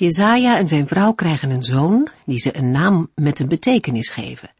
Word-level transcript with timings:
Jezaja 0.00 0.58
en 0.58 0.68
zijn 0.68 0.86
vrouw 0.86 1.12
krijgen 1.12 1.50
een 1.50 1.62
zoon 1.62 2.08
die 2.26 2.38
ze 2.38 2.56
een 2.56 2.70
naam 2.70 3.10
met 3.14 3.38
een 3.38 3.48
betekenis 3.48 4.08
geven. 4.08 4.50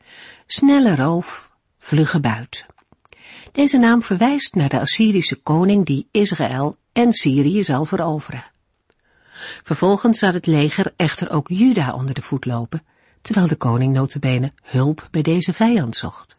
Snelle 0.46 0.96
roof, 0.96 1.52
vlugge 1.78 2.20
buit. 2.20 2.66
Deze 3.52 3.78
naam 3.78 4.02
verwijst 4.02 4.54
naar 4.54 4.68
de 4.68 4.80
Assyrische 4.80 5.36
koning 5.36 5.86
die 5.86 6.08
Israël 6.10 6.74
en 6.92 7.12
Syrië 7.12 7.64
zal 7.64 7.84
veroveren. 7.84 8.44
Vervolgens 9.62 10.18
zal 10.18 10.32
het 10.32 10.46
leger 10.46 10.92
echter 10.96 11.30
ook 11.30 11.48
Juda 11.48 11.92
onder 11.92 12.14
de 12.14 12.22
voet 12.22 12.44
lopen, 12.44 12.84
terwijl 13.20 13.46
de 13.46 13.56
koning 13.56 13.92
notabene 13.92 14.52
hulp 14.62 15.08
bij 15.10 15.22
deze 15.22 15.52
vijand 15.52 15.96
zocht. 15.96 16.38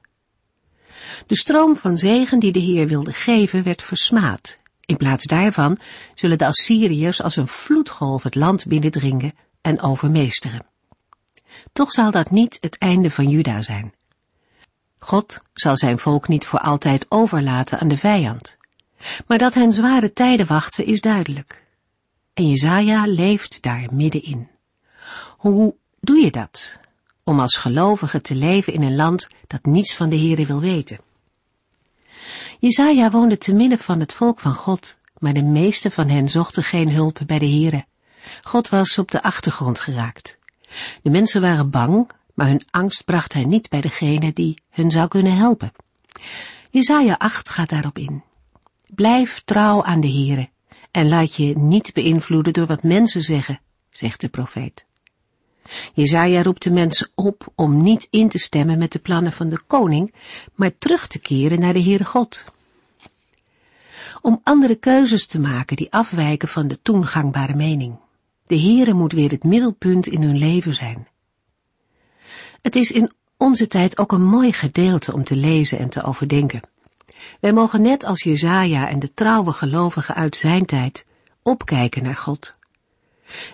De 1.27 1.37
stroom 1.37 1.75
van 1.75 1.97
zegen 1.97 2.39
die 2.39 2.51
de 2.51 2.59
Heer 2.59 2.87
wilde 2.87 3.13
geven 3.13 3.63
werd 3.63 3.83
versmaad 3.83 4.60
in 4.91 4.97
plaats 4.97 5.25
daarvan 5.25 5.77
zullen 6.15 6.37
de 6.37 6.45
Assyriërs 6.45 7.21
als 7.21 7.35
een 7.35 7.47
vloedgolf 7.47 8.23
het 8.23 8.35
land 8.35 8.65
binnendringen 8.65 9.33
en 9.61 9.81
overmeesteren. 9.81 10.65
Toch 11.73 11.91
zal 11.91 12.11
dat 12.11 12.31
niet 12.31 12.57
het 12.61 12.77
einde 12.77 13.09
van 13.09 13.29
Juda 13.29 13.61
zijn. 13.61 13.93
God 14.99 15.41
zal 15.53 15.77
zijn 15.77 15.97
volk 15.97 16.27
niet 16.27 16.45
voor 16.45 16.59
altijd 16.59 17.05
overlaten 17.09 17.79
aan 17.79 17.87
de 17.87 17.97
vijand. 17.97 18.57
Maar 19.27 19.37
dat 19.37 19.53
hen 19.53 19.73
zware 19.73 20.13
tijden 20.13 20.47
wachten 20.47 20.85
is 20.85 21.01
duidelijk. 21.01 21.63
En 22.33 22.47
Jezaja 22.49 23.05
leeft 23.05 23.61
daar 23.61 23.87
middenin. 23.91 24.47
Hoe 25.37 25.75
doe 25.99 26.17
je 26.17 26.31
dat? 26.31 26.79
Om 27.23 27.39
als 27.39 27.57
gelovige 27.57 28.21
te 28.21 28.35
leven 28.35 28.73
in 28.73 28.81
een 28.81 28.95
land 28.95 29.27
dat 29.47 29.65
niets 29.65 29.95
van 29.95 30.09
de 30.09 30.17
Here 30.17 30.45
wil 30.45 30.59
weten. 30.59 30.99
Jezaja 32.59 33.09
woonde 33.09 33.37
te 33.37 33.53
midden 33.53 33.77
van 33.77 33.99
het 33.99 34.13
volk 34.13 34.39
van 34.39 34.53
God, 34.53 34.97
maar 35.17 35.33
de 35.33 35.43
meeste 35.43 35.91
van 35.91 36.09
hen 36.09 36.29
zochten 36.29 36.63
geen 36.63 36.91
hulp 36.91 37.19
bij 37.25 37.39
de 37.39 37.49
Here. 37.49 37.85
God 38.43 38.69
was 38.69 38.97
op 38.97 39.11
de 39.11 39.23
achtergrond 39.23 39.79
geraakt. 39.79 40.39
De 41.01 41.09
mensen 41.09 41.41
waren 41.41 41.69
bang, 41.69 42.11
maar 42.33 42.47
hun 42.47 42.63
angst 42.69 43.05
bracht 43.05 43.33
hen 43.33 43.49
niet 43.49 43.69
bij 43.69 43.81
degene 43.81 44.33
die 44.33 44.61
hun 44.69 44.91
zou 44.91 45.07
kunnen 45.07 45.37
helpen. 45.37 45.71
Jezaja 46.69 47.15
8 47.17 47.49
gaat 47.49 47.69
daarop 47.69 47.97
in. 47.97 48.23
Blijf 48.87 49.41
trouw 49.45 49.83
aan 49.83 50.01
de 50.01 50.11
Here 50.11 50.49
en 50.91 51.07
laat 51.07 51.35
je 51.35 51.57
niet 51.57 51.93
beïnvloeden 51.93 52.53
door 52.53 52.65
wat 52.65 52.83
mensen 52.83 53.21
zeggen, 53.21 53.59
zegt 53.89 54.21
de 54.21 54.29
profeet. 54.29 54.85
Jezaja 55.93 56.41
roept 56.41 56.63
de 56.63 56.71
mensen 56.71 57.09
op 57.15 57.51
om 57.55 57.81
niet 57.81 58.07
in 58.09 58.29
te 58.29 58.37
stemmen 58.37 58.77
met 58.77 58.91
de 58.91 58.99
plannen 58.99 59.31
van 59.31 59.49
de 59.49 59.61
koning, 59.67 60.13
maar 60.55 60.77
terug 60.77 61.07
te 61.07 61.19
keren 61.19 61.59
naar 61.59 61.73
de 61.73 61.83
Heere 61.83 62.05
God. 62.05 62.45
Om 64.21 64.41
andere 64.43 64.75
keuzes 64.75 65.27
te 65.27 65.39
maken 65.39 65.75
die 65.75 65.91
afwijken 65.91 66.47
van 66.47 66.67
de 66.67 66.81
toen 66.81 67.05
gangbare 67.05 67.55
mening. 67.55 67.99
De 68.47 68.59
Heere 68.59 68.93
moet 68.93 69.11
weer 69.11 69.29
het 69.29 69.43
middelpunt 69.43 70.07
in 70.07 70.21
hun 70.21 70.37
leven 70.37 70.73
zijn. 70.73 71.07
Het 72.61 72.75
is 72.75 72.91
in 72.91 73.11
onze 73.37 73.67
tijd 73.67 73.97
ook 73.97 74.11
een 74.11 74.25
mooi 74.25 74.53
gedeelte 74.53 75.13
om 75.13 75.23
te 75.23 75.35
lezen 75.35 75.79
en 75.79 75.89
te 75.89 76.03
overdenken. 76.03 76.61
Wij 77.39 77.53
mogen 77.53 77.81
net 77.81 78.03
als 78.03 78.23
Jezaja 78.23 78.89
en 78.89 78.99
de 78.99 79.13
trouwe 79.13 79.53
gelovigen 79.53 80.15
uit 80.15 80.35
zijn 80.35 80.65
tijd 80.65 81.05
opkijken 81.43 82.03
naar 82.03 82.15
God. 82.15 82.59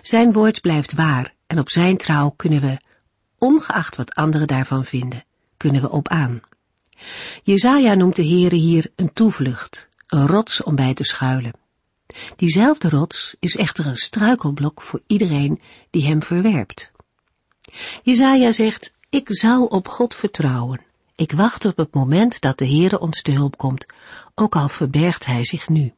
Zijn 0.02 0.32
woord 0.32 0.60
blijft 0.60 0.92
waar 0.92 1.34
en 1.46 1.58
op 1.58 1.70
zijn 1.70 1.96
trouw 1.96 2.30
kunnen 2.30 2.60
we, 2.60 2.80
ongeacht 3.38 3.96
wat 3.96 4.14
anderen 4.14 4.46
daarvan 4.46 4.84
vinden, 4.84 5.24
kunnen 5.56 5.80
we 5.80 5.90
op 5.90 6.08
aan. 6.08 6.40
Jezaja 7.42 7.94
noemt 7.94 8.16
de 8.16 8.26
Heere 8.26 8.56
hier 8.56 8.90
een 8.96 9.12
toevlucht, 9.12 9.88
een 10.06 10.26
rots 10.26 10.62
om 10.62 10.74
bij 10.74 10.94
te 10.94 11.04
schuilen. 11.04 11.52
Diezelfde 12.36 12.88
rots 12.88 13.36
is 13.38 13.56
echter 13.56 13.86
een 13.86 13.96
struikelblok 13.96 14.82
voor 14.82 15.00
iedereen 15.06 15.60
die 15.90 16.06
hem 16.06 16.22
verwerpt. 16.22 16.90
Jezaja 18.02 18.52
zegt, 18.52 18.92
ik 19.10 19.26
zal 19.30 19.64
op 19.64 19.88
God 19.88 20.14
vertrouwen. 20.14 20.80
Ik 21.16 21.32
wacht 21.32 21.64
op 21.64 21.76
het 21.76 21.94
moment 21.94 22.40
dat 22.40 22.58
de 22.58 22.66
Heere 22.66 23.00
ons 23.00 23.22
te 23.22 23.30
hulp 23.30 23.56
komt, 23.56 23.86
ook 24.34 24.56
al 24.56 24.68
verbergt 24.68 25.26
hij 25.26 25.44
zich 25.44 25.68
nu. 25.68 25.92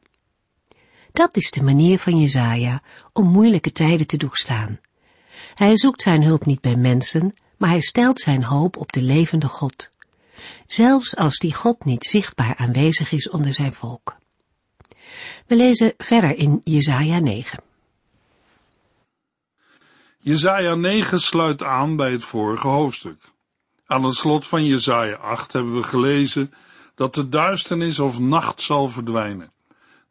Dat 1.11 1.35
is 1.35 1.51
de 1.51 1.63
manier 1.63 1.99
van 1.99 2.19
Jezaja 2.19 2.81
om 3.13 3.27
moeilijke 3.27 3.71
tijden 3.71 4.07
te 4.07 4.17
doorstaan. 4.17 4.79
Hij 5.55 5.77
zoekt 5.77 6.01
zijn 6.01 6.23
hulp 6.23 6.45
niet 6.45 6.61
bij 6.61 6.75
mensen, 6.75 7.33
maar 7.57 7.69
hij 7.69 7.81
stelt 7.81 8.19
zijn 8.19 8.43
hoop 8.43 8.77
op 8.77 8.91
de 8.91 9.01
levende 9.01 9.47
God. 9.47 9.89
Zelfs 10.65 11.15
als 11.15 11.37
die 11.37 11.53
God 11.53 11.85
niet 11.85 12.05
zichtbaar 12.05 12.55
aanwezig 12.55 13.11
is 13.11 13.29
onder 13.29 13.53
zijn 13.53 13.73
volk. 13.73 14.15
We 15.47 15.55
lezen 15.55 15.93
verder 15.97 16.37
in 16.37 16.61
Jesaja 16.63 17.19
9. 17.19 17.59
Jesaja 20.19 20.75
9 20.75 21.19
sluit 21.19 21.63
aan 21.63 21.95
bij 21.95 22.11
het 22.11 22.23
vorige 22.23 22.67
hoofdstuk. 22.67 23.31
Aan 23.85 24.03
het 24.03 24.15
slot 24.15 24.47
van 24.47 24.65
Jesaja 24.65 25.15
8 25.15 25.53
hebben 25.53 25.75
we 25.75 25.83
gelezen 25.83 26.53
dat 26.95 27.13
de 27.15 27.29
duisternis 27.29 27.99
of 27.99 28.19
nacht 28.19 28.61
zal 28.61 28.87
verdwijnen. 28.87 29.51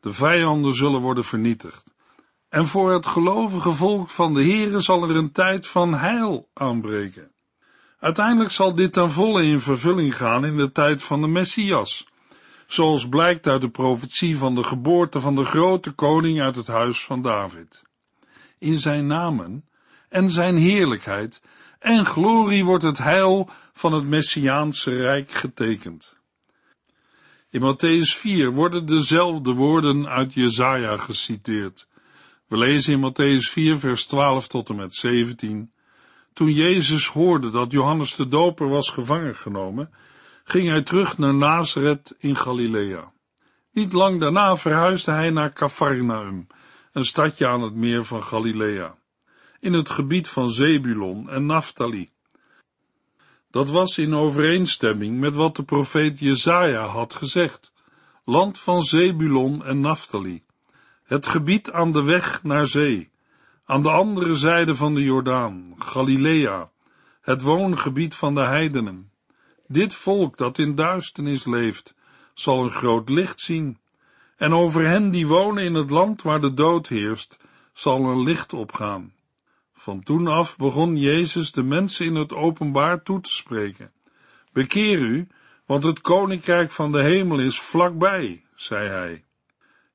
De 0.00 0.12
vijanden 0.12 0.74
zullen 0.74 1.00
worden 1.00 1.24
vernietigd. 1.24 1.90
En 2.48 2.66
voor 2.66 2.92
het 2.92 3.06
gelovige 3.06 3.72
volk 3.72 4.08
van 4.08 4.34
de 4.34 4.42
Heere 4.42 4.80
zal 4.80 5.02
er 5.02 5.16
een 5.16 5.32
tijd 5.32 5.66
van 5.66 5.94
heil 5.94 6.48
aanbreken. 6.52 7.32
Uiteindelijk 7.98 8.50
zal 8.50 8.74
dit 8.74 8.92
ten 8.92 9.10
volle 9.10 9.44
in 9.44 9.60
vervulling 9.60 10.16
gaan 10.16 10.44
in 10.44 10.56
de 10.56 10.72
tijd 10.72 11.02
van 11.02 11.20
de 11.20 11.26
Messias, 11.26 12.06
zoals 12.66 13.08
blijkt 13.08 13.46
uit 13.46 13.60
de 13.60 13.70
profetie 13.70 14.36
van 14.36 14.54
de 14.54 14.64
geboorte 14.64 15.20
van 15.20 15.34
de 15.34 15.44
grote 15.44 15.90
koning 15.90 16.40
uit 16.40 16.56
het 16.56 16.66
huis 16.66 17.04
van 17.04 17.22
David. 17.22 17.82
In 18.58 18.80
zijn 18.80 19.06
namen 19.06 19.68
en 20.08 20.30
zijn 20.30 20.56
heerlijkheid 20.56 21.42
en 21.78 22.06
glorie 22.06 22.64
wordt 22.64 22.84
het 22.84 22.98
heil 22.98 23.48
van 23.72 23.92
het 23.92 24.04
Messiaanse 24.04 24.96
rijk 24.96 25.30
getekend. 25.30 26.19
In 27.52 27.60
Matthäus 27.60 28.16
4 28.16 28.52
worden 28.52 28.86
dezelfde 28.86 29.52
woorden 29.52 30.08
uit 30.08 30.34
Jesaja 30.34 30.96
geciteerd. 30.96 31.88
We 32.46 32.56
lezen 32.56 32.92
in 32.92 33.00
Matthäus 33.00 33.50
4 33.50 33.78
vers 33.78 34.06
12 34.06 34.48
tot 34.48 34.68
en 34.68 34.76
met 34.76 34.94
17. 34.94 35.72
Toen 36.32 36.52
Jezus 36.52 37.06
hoorde 37.06 37.50
dat 37.50 37.70
Johannes 37.70 38.14
de 38.14 38.28
Doper 38.28 38.68
was 38.68 38.90
gevangen 38.90 39.36
genomen, 39.36 39.90
ging 40.44 40.68
hij 40.68 40.82
terug 40.82 41.18
naar 41.18 41.34
Nazareth 41.34 42.14
in 42.18 42.36
Galilea. 42.36 43.12
Niet 43.72 43.92
lang 43.92 44.20
daarna 44.20 44.56
verhuisde 44.56 45.12
hij 45.12 45.30
naar 45.30 45.52
Capharnaum, 45.52 46.46
een 46.92 47.04
stadje 47.04 47.46
aan 47.46 47.62
het 47.62 47.74
meer 47.74 48.04
van 48.04 48.22
Galilea, 48.22 48.94
in 49.60 49.72
het 49.72 49.90
gebied 49.90 50.28
van 50.28 50.50
Zebulon 50.50 51.30
en 51.30 51.46
Naphtali. 51.46 52.10
Dat 53.50 53.70
was 53.70 53.98
in 53.98 54.14
overeenstemming 54.14 55.18
met 55.18 55.34
wat 55.34 55.56
de 55.56 55.62
profeet 55.62 56.18
Jezaja 56.18 56.86
had 56.86 57.14
gezegd, 57.14 57.72
land 58.24 58.58
van 58.58 58.82
Zebulon 58.82 59.64
en 59.64 59.80
Naphtali, 59.80 60.42
het 61.04 61.26
gebied 61.26 61.70
aan 61.70 61.92
de 61.92 62.04
weg 62.04 62.42
naar 62.42 62.66
zee, 62.66 63.10
aan 63.64 63.82
de 63.82 63.90
andere 63.90 64.34
zijde 64.34 64.74
van 64.74 64.94
de 64.94 65.02
Jordaan, 65.02 65.74
Galilea, 65.78 66.70
het 67.20 67.42
woongebied 67.42 68.14
van 68.14 68.34
de 68.34 68.44
heidenen. 68.44 69.10
Dit 69.66 69.94
volk 69.94 70.36
dat 70.36 70.58
in 70.58 70.74
duisternis 70.74 71.44
leeft, 71.44 71.94
zal 72.34 72.62
een 72.62 72.70
groot 72.70 73.08
licht 73.08 73.40
zien, 73.40 73.78
en 74.36 74.54
over 74.54 74.86
hen 74.86 75.10
die 75.10 75.26
wonen 75.26 75.64
in 75.64 75.74
het 75.74 75.90
land 75.90 76.22
waar 76.22 76.40
de 76.40 76.54
dood 76.54 76.88
heerst, 76.88 77.38
zal 77.72 78.04
een 78.04 78.22
licht 78.22 78.52
opgaan. 78.52 79.12
Van 79.80 80.02
toen 80.02 80.26
af 80.26 80.56
begon 80.56 80.96
Jezus 80.96 81.52
de 81.52 81.62
mensen 81.62 82.06
in 82.06 82.14
het 82.14 82.32
openbaar 82.32 83.02
toe 83.02 83.20
te 83.20 83.30
spreken. 83.30 83.92
Bekeer 84.52 84.98
u, 84.98 85.28
want 85.66 85.84
het 85.84 86.00
koninkrijk 86.00 86.70
van 86.70 86.92
de 86.92 87.02
hemel 87.02 87.38
is 87.38 87.60
vlakbij, 87.60 88.44
zei 88.54 88.88
hij. 88.88 89.24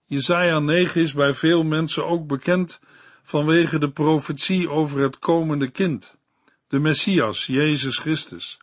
Jesaja 0.06 0.60
9 0.60 1.02
is 1.02 1.14
bij 1.14 1.34
veel 1.34 1.64
mensen 1.64 2.06
ook 2.06 2.28
bekend 2.28 2.80
vanwege 3.24 3.80
de 3.80 3.92
profetie 3.92 4.70
over 4.70 5.00
het 5.00 5.20
komende 5.20 5.70
kind, 5.70 6.16
de 6.68 6.80
Messias, 6.80 7.46
Jezus 7.46 7.98
Christus. 7.98 8.60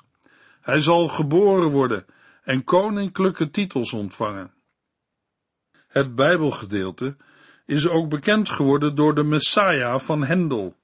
Hij 0.60 0.80
zal 0.80 1.08
geboren 1.08 1.70
worden 1.70 2.06
en 2.42 2.64
koninklijke 2.64 3.50
titels 3.50 3.92
ontvangen. 3.92 4.52
Het 5.88 6.14
Bijbelgedeelte 6.14 7.16
is 7.66 7.88
ook 7.88 8.08
bekend 8.08 8.48
geworden 8.48 8.94
door 8.94 9.14
de 9.14 9.24
Messiah 9.24 10.00
van 10.00 10.24
Hendel. 10.24 10.80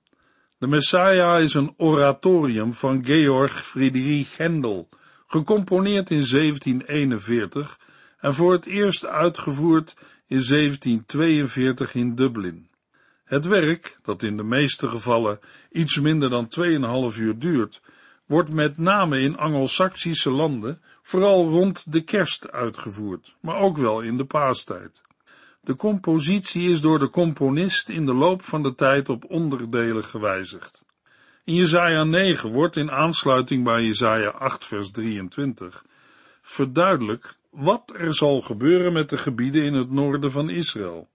De 0.58 0.66
Messiah 0.66 1.40
is 1.40 1.54
een 1.54 1.74
oratorium 1.76 2.74
van 2.74 3.04
Georg 3.04 3.66
Friedrich 3.66 4.36
Händel, 4.36 4.88
gecomponeerd 5.26 6.10
in 6.10 6.26
1741 6.30 7.78
en 8.20 8.34
voor 8.34 8.52
het 8.52 8.66
eerst 8.66 9.06
uitgevoerd 9.06 9.94
in 10.26 10.42
1742 10.48 11.94
in 11.94 12.14
Dublin. 12.14 12.68
Het 13.24 13.46
werk, 13.46 13.98
dat 14.02 14.22
in 14.22 14.36
de 14.36 14.42
meeste 14.42 14.88
gevallen 14.88 15.40
iets 15.70 15.98
minder 15.98 16.30
dan 16.30 16.48
2,5 17.12 17.18
uur 17.18 17.38
duurt, 17.38 17.80
wordt 18.26 18.52
met 18.52 18.78
name 18.78 19.20
in 19.20 19.36
Angelsaksische 19.36 20.30
landen 20.30 20.80
vooral 21.02 21.48
rond 21.48 21.92
de 21.92 22.00
kerst 22.00 22.50
uitgevoerd, 22.50 23.34
maar 23.40 23.56
ook 23.56 23.76
wel 23.76 24.00
in 24.00 24.16
de 24.16 24.24
paastijd. 24.24 25.02
De 25.68 25.76
compositie 25.76 26.70
is 26.70 26.80
door 26.80 26.98
de 26.98 27.10
componist 27.10 27.88
in 27.88 28.06
de 28.06 28.14
loop 28.14 28.42
van 28.42 28.62
de 28.62 28.74
tijd 28.74 29.08
op 29.08 29.24
onderdelen 29.30 30.04
gewijzigd. 30.04 30.84
In 31.44 31.54
Jesaja 31.54 32.04
9 32.04 32.52
wordt 32.52 32.76
in 32.76 32.90
aansluiting 32.90 33.64
bij 33.64 33.84
Jesaja 33.84 34.28
8 34.28 34.64
vers 34.64 34.90
23 34.90 35.84
verduidelijk 36.42 37.36
wat 37.50 37.92
er 37.96 38.14
zal 38.14 38.40
gebeuren 38.40 38.92
met 38.92 39.08
de 39.08 39.18
gebieden 39.18 39.62
in 39.62 39.74
het 39.74 39.90
noorden 39.90 40.30
van 40.30 40.50
Israël. 40.50 41.08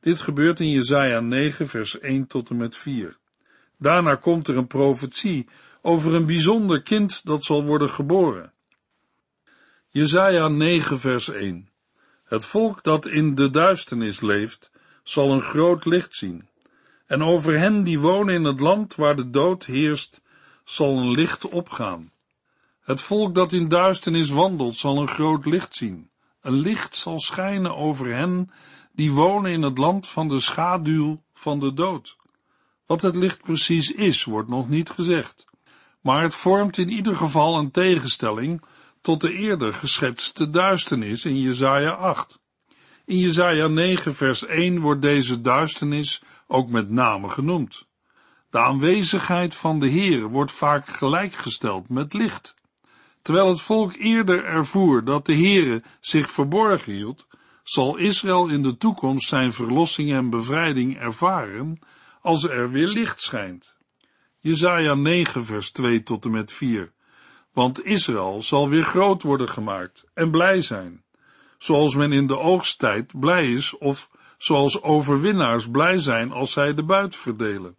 Dit 0.00 0.20
gebeurt 0.20 0.60
in 0.60 0.70
Jesaja 0.70 1.20
9 1.20 1.68
vers 1.68 1.98
1 1.98 2.26
tot 2.26 2.50
en 2.50 2.56
met 2.56 2.76
4. 2.76 3.16
Daarna 3.78 4.14
komt 4.14 4.48
er 4.48 4.56
een 4.56 4.66
profetie 4.66 5.48
over 5.82 6.14
een 6.14 6.26
bijzonder 6.26 6.82
kind 6.82 7.20
dat 7.24 7.44
zal 7.44 7.64
worden 7.64 7.90
geboren. 7.90 8.52
Jesaja 9.88 10.48
9 10.48 10.98
vers 11.00 11.28
1 11.28 11.70
Het 12.32 12.44
volk 12.44 12.82
dat 12.82 13.06
in 13.06 13.34
de 13.34 13.50
duisternis 13.50 14.20
leeft, 14.20 14.70
zal 15.02 15.32
een 15.32 15.40
groot 15.40 15.84
licht 15.84 16.14
zien. 16.14 16.48
En 17.06 17.22
over 17.22 17.58
hen 17.58 17.82
die 17.82 18.00
wonen 18.00 18.34
in 18.34 18.44
het 18.44 18.60
land 18.60 18.94
waar 18.94 19.16
de 19.16 19.30
dood 19.30 19.64
heerst, 19.64 20.22
zal 20.64 20.98
een 20.98 21.10
licht 21.10 21.48
opgaan. 21.48 22.10
Het 22.80 23.00
volk 23.00 23.34
dat 23.34 23.52
in 23.52 23.68
duisternis 23.68 24.30
wandelt, 24.30 24.76
zal 24.76 24.98
een 24.98 25.08
groot 25.08 25.46
licht 25.46 25.74
zien. 25.74 26.10
Een 26.40 26.60
licht 26.60 26.96
zal 26.96 27.20
schijnen 27.20 27.76
over 27.76 28.14
hen 28.14 28.50
die 28.92 29.12
wonen 29.12 29.50
in 29.50 29.62
het 29.62 29.78
land 29.78 30.08
van 30.08 30.28
de 30.28 30.40
schaduw 30.40 31.22
van 31.34 31.60
de 31.60 31.74
dood. 31.74 32.16
Wat 32.86 33.02
het 33.02 33.16
licht 33.16 33.42
precies 33.42 33.90
is, 33.90 34.24
wordt 34.24 34.48
nog 34.48 34.68
niet 34.68 34.90
gezegd, 34.90 35.44
maar 36.00 36.22
het 36.22 36.34
vormt 36.34 36.78
in 36.78 36.88
ieder 36.88 37.16
geval 37.16 37.58
een 37.58 37.70
tegenstelling 37.70 38.62
tot 39.02 39.20
de 39.20 39.32
eerder 39.32 39.74
geschetste 39.74 40.50
duisternis 40.50 41.24
in 41.24 41.40
Jesaja 41.40 41.90
8. 41.90 42.40
In 43.04 43.18
Jesaja 43.18 43.66
9 43.66 44.14
vers 44.14 44.44
1 44.44 44.80
wordt 44.80 45.02
deze 45.02 45.40
duisternis 45.40 46.22
ook 46.46 46.68
met 46.68 46.90
name 46.90 47.28
genoemd. 47.28 47.86
De 48.50 48.58
aanwezigheid 48.58 49.54
van 49.54 49.80
de 49.80 49.86
Heer 49.86 50.28
wordt 50.28 50.52
vaak 50.52 50.86
gelijkgesteld 50.86 51.88
met 51.88 52.12
licht. 52.12 52.54
Terwijl 53.22 53.48
het 53.48 53.60
volk 53.60 53.94
eerder 53.94 54.44
ervoer 54.44 55.04
dat 55.04 55.26
de 55.26 55.34
Heere 55.34 55.82
zich 56.00 56.30
verborgen 56.30 56.92
hield, 56.92 57.26
zal 57.62 57.96
Israël 57.96 58.48
in 58.48 58.62
de 58.62 58.76
toekomst 58.76 59.28
zijn 59.28 59.52
verlossing 59.52 60.12
en 60.12 60.30
bevrijding 60.30 60.98
ervaren 60.98 61.78
als 62.20 62.48
er 62.48 62.70
weer 62.70 62.88
licht 62.88 63.20
schijnt. 63.20 63.76
Jesaja 64.38 64.94
9 64.94 65.44
vers 65.44 65.70
2 65.70 66.02
tot 66.02 66.24
en 66.24 66.30
met 66.30 66.52
4. 66.52 66.92
Want 67.52 67.84
Israël 67.84 68.42
zal 68.42 68.68
weer 68.68 68.84
groot 68.84 69.22
worden 69.22 69.48
gemaakt 69.48 70.06
en 70.14 70.30
blij 70.30 70.60
zijn, 70.60 71.02
zoals 71.58 71.94
men 71.94 72.12
in 72.12 72.26
de 72.26 72.38
oogsttijd 72.38 73.20
blij 73.20 73.52
is 73.52 73.78
of 73.78 74.10
zoals 74.38 74.82
overwinnaars 74.82 75.70
blij 75.70 75.98
zijn 75.98 76.32
als 76.32 76.52
zij 76.52 76.74
de 76.74 76.82
buit 76.82 77.16
verdelen. 77.16 77.76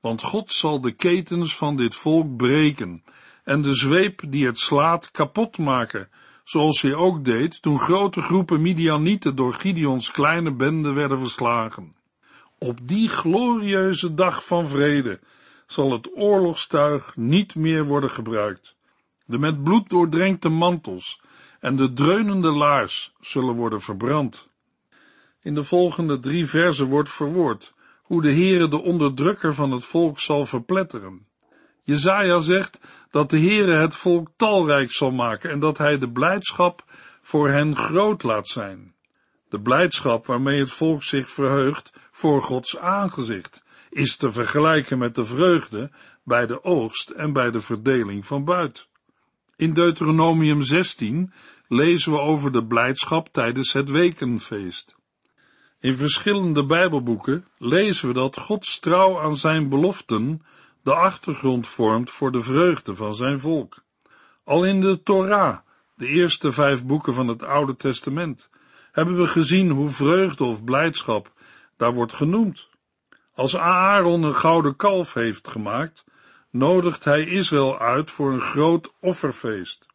Want 0.00 0.22
God 0.22 0.52
zal 0.52 0.80
de 0.80 0.92
ketens 0.92 1.56
van 1.56 1.76
dit 1.76 1.94
volk 1.94 2.36
breken 2.36 3.04
en 3.44 3.62
de 3.62 3.74
zweep 3.74 4.22
die 4.28 4.46
het 4.46 4.58
slaat 4.58 5.10
kapot 5.10 5.58
maken, 5.58 6.08
zoals 6.44 6.82
hij 6.82 6.94
ook 6.94 7.24
deed 7.24 7.62
toen 7.62 7.78
grote 7.78 8.20
groepen 8.20 8.62
Midianieten 8.62 9.36
door 9.36 9.54
Gideons 9.54 10.10
kleine 10.10 10.52
bende 10.52 10.92
werden 10.92 11.18
verslagen. 11.18 11.96
Op 12.58 12.78
die 12.82 13.08
glorieuze 13.08 14.14
dag 14.14 14.46
van 14.46 14.68
vrede 14.68 15.20
zal 15.66 15.92
het 15.92 16.10
oorlogstuig 16.14 17.16
niet 17.16 17.54
meer 17.54 17.84
worden 17.84 18.10
gebruikt. 18.10 18.74
De 19.26 19.38
met 19.38 19.62
bloed 19.62 19.90
doordrenkte 19.90 20.48
mantels 20.48 21.20
en 21.60 21.76
de 21.76 21.92
dreunende 21.92 22.52
laars 22.52 23.14
zullen 23.20 23.54
worden 23.54 23.80
verbrand. 23.80 24.48
In 25.42 25.54
de 25.54 25.64
volgende 25.64 26.18
drie 26.18 26.46
verzen 26.46 26.86
wordt 26.86 27.10
verwoord 27.10 27.74
hoe 28.02 28.22
de 28.22 28.32
Heere 28.32 28.68
de 28.68 28.82
onderdrukker 28.82 29.54
van 29.54 29.70
het 29.70 29.84
volk 29.84 30.20
zal 30.20 30.46
verpletteren. 30.46 31.26
Jezaja 31.82 32.40
zegt 32.40 32.80
dat 33.10 33.30
de 33.30 33.38
Heere 33.38 33.72
het 33.72 33.94
volk 33.94 34.28
talrijk 34.36 34.92
zal 34.92 35.10
maken 35.10 35.50
en 35.50 35.58
dat 35.58 35.78
hij 35.78 35.98
de 35.98 36.10
blijdschap 36.10 36.84
voor 37.22 37.48
hen 37.48 37.76
groot 37.76 38.22
laat 38.22 38.48
zijn. 38.48 38.94
De 39.48 39.60
blijdschap 39.60 40.26
waarmee 40.26 40.58
het 40.58 40.70
volk 40.70 41.02
zich 41.02 41.30
verheugt 41.30 41.92
voor 42.10 42.42
Gods 42.42 42.78
aangezicht 42.78 43.64
is 43.90 44.16
te 44.16 44.32
vergelijken 44.32 44.98
met 44.98 45.14
de 45.14 45.24
vreugde 45.24 45.90
bij 46.22 46.46
de 46.46 46.64
oogst 46.64 47.10
en 47.10 47.32
bij 47.32 47.50
de 47.50 47.60
verdeling 47.60 48.26
van 48.26 48.44
buit. 48.44 48.88
In 49.56 49.72
Deuteronomium 49.72 50.62
16 50.62 51.32
lezen 51.68 52.12
we 52.12 52.18
over 52.18 52.52
de 52.52 52.66
blijdschap 52.66 53.28
tijdens 53.32 53.72
het 53.72 53.90
wekenfeest. 53.90 54.96
In 55.80 55.94
verschillende 55.94 56.64
Bijbelboeken 56.64 57.46
lezen 57.58 58.08
we 58.08 58.14
dat 58.14 58.38
Gods 58.38 58.78
trouw 58.78 59.20
aan 59.20 59.36
zijn 59.36 59.68
beloften 59.68 60.42
de 60.82 60.94
achtergrond 60.94 61.66
vormt 61.66 62.10
voor 62.10 62.32
de 62.32 62.42
vreugde 62.42 62.94
van 62.94 63.14
zijn 63.14 63.38
volk. 63.38 63.82
Al 64.44 64.64
in 64.64 64.80
de 64.80 65.02
Torah, 65.02 65.58
de 65.94 66.06
eerste 66.06 66.52
vijf 66.52 66.84
boeken 66.84 67.14
van 67.14 67.28
het 67.28 67.42
Oude 67.42 67.76
Testament, 67.76 68.50
hebben 68.92 69.16
we 69.16 69.26
gezien 69.26 69.70
hoe 69.70 69.88
vreugde 69.88 70.44
of 70.44 70.64
blijdschap 70.64 71.32
daar 71.76 71.94
wordt 71.94 72.12
genoemd. 72.12 72.68
Als 73.34 73.56
Aaron 73.56 74.22
een 74.22 74.36
gouden 74.36 74.76
kalf 74.76 75.14
heeft 75.14 75.48
gemaakt, 75.48 76.04
nodigt 76.54 77.04
hij 77.04 77.26
Israël 77.26 77.78
uit 77.78 78.10
voor 78.10 78.32
een 78.32 78.40
groot 78.40 78.92
offerfeest. 79.00 79.86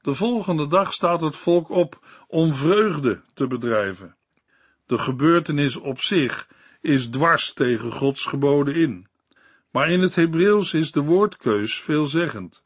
De 0.00 0.14
volgende 0.14 0.66
dag 0.66 0.92
staat 0.92 1.20
het 1.20 1.36
volk 1.36 1.68
op 1.68 2.06
om 2.28 2.54
vreugde 2.54 3.22
te 3.34 3.46
bedrijven. 3.46 4.16
De 4.86 4.98
gebeurtenis 4.98 5.76
op 5.76 6.00
zich 6.00 6.48
is 6.80 7.08
dwars 7.08 7.52
tegen 7.52 7.92
Gods 7.92 8.26
geboden 8.26 8.74
in. 8.74 9.06
Maar 9.70 9.90
in 9.90 10.00
het 10.00 10.14
Hebreeuws 10.14 10.74
is 10.74 10.92
de 10.92 11.00
woordkeus 11.00 11.80
veelzeggend. 11.80 12.62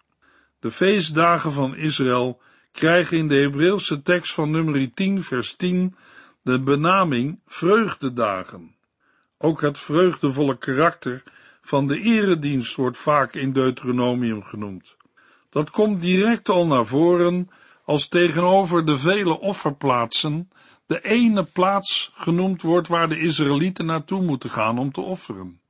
De 0.59 0.71
feestdagen 0.71 1.53
van 1.53 1.77
Israël 1.77 2.41
krijgen 2.73 3.17
in 3.17 3.29
de 3.29 3.37
Hebreeuwse 3.37 4.03
tekst 4.03 4.35
van 4.35 4.51
nummer 4.51 4.95
10 4.95 5.23
vers 5.23 5.55
10 5.57 5.97
de 6.43 6.61
benaming 6.61 7.41
vreugdedagen. 7.47 8.75
Ook 9.39 9.61
het 9.61 9.79
vreugdevolle 9.79 10.59
karakter 10.59 11.23
van 11.61 11.87
de 11.87 12.01
eredienst 12.01 12.77
wordt 12.77 12.97
vaak 12.97 13.35
in 13.35 13.53
Deuteronomium 13.53 14.43
genoemd. 14.43 14.97
Dat 15.51 15.71
komt 15.71 16.01
direct 16.01 16.49
al 16.49 16.67
naar 16.67 16.87
voren 16.87 17.51
als 17.85 18.09
tegenover 18.09 18.85
de 18.87 18.99
vele 18.99 19.41
offerplaatsen 19.41 20.51
de 20.91 21.01
ene 21.01 21.45
plaats 21.45 22.11
genoemd 22.15 22.63
wordt 22.63 22.89
waar 22.89 23.09
de 23.09 23.19
Israëlieten 23.19 23.87
naartoe 23.87 24.23
moeten 24.23 24.51
gaan 24.51 24.79
om 24.79 24.93
te 24.93 25.01
offeren. 25.01 25.61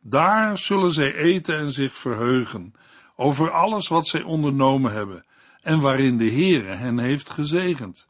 Daar 0.00 0.58
zullen 0.58 0.90
zij 0.90 1.14
eten 1.14 1.58
en 1.58 1.72
zich 1.72 1.96
verheugen 1.96 2.74
over 3.16 3.50
alles 3.50 3.88
wat 3.88 4.06
zij 4.06 4.22
ondernomen 4.22 4.92
hebben 4.92 5.24
en 5.62 5.80
waarin 5.80 6.18
de 6.18 6.30
Heere 6.30 6.74
hen 6.74 6.98
heeft 6.98 7.30
gezegend. 7.30 8.06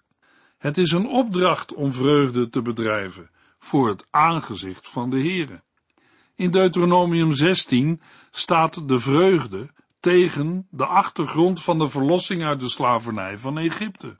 Het 0.59 0.79
is 0.79 0.91
een 0.91 1.07
opdracht 1.07 1.75
om 1.75 1.93
vreugde 1.93 2.51
te 2.51 2.63
bedrijven 2.63 3.31
voor 3.59 3.89
het 3.89 4.07
aangezicht 4.11 4.89
van 4.89 5.11
de 5.11 5.19
Heere. 5.19 5.63
In 6.41 6.51
Deuteronomium 6.51 7.33
16 7.33 8.01
staat 8.31 8.89
de 8.89 9.01
vreugde 9.01 9.71
tegen 10.01 10.67
de 10.71 10.87
achtergrond 10.87 11.63
van 11.63 11.79
de 11.79 11.89
verlossing 11.89 12.45
uit 12.45 12.61
de 12.61 12.69
slavernij 12.69 13.39
van 13.39 13.59
Egypte. 13.59 14.17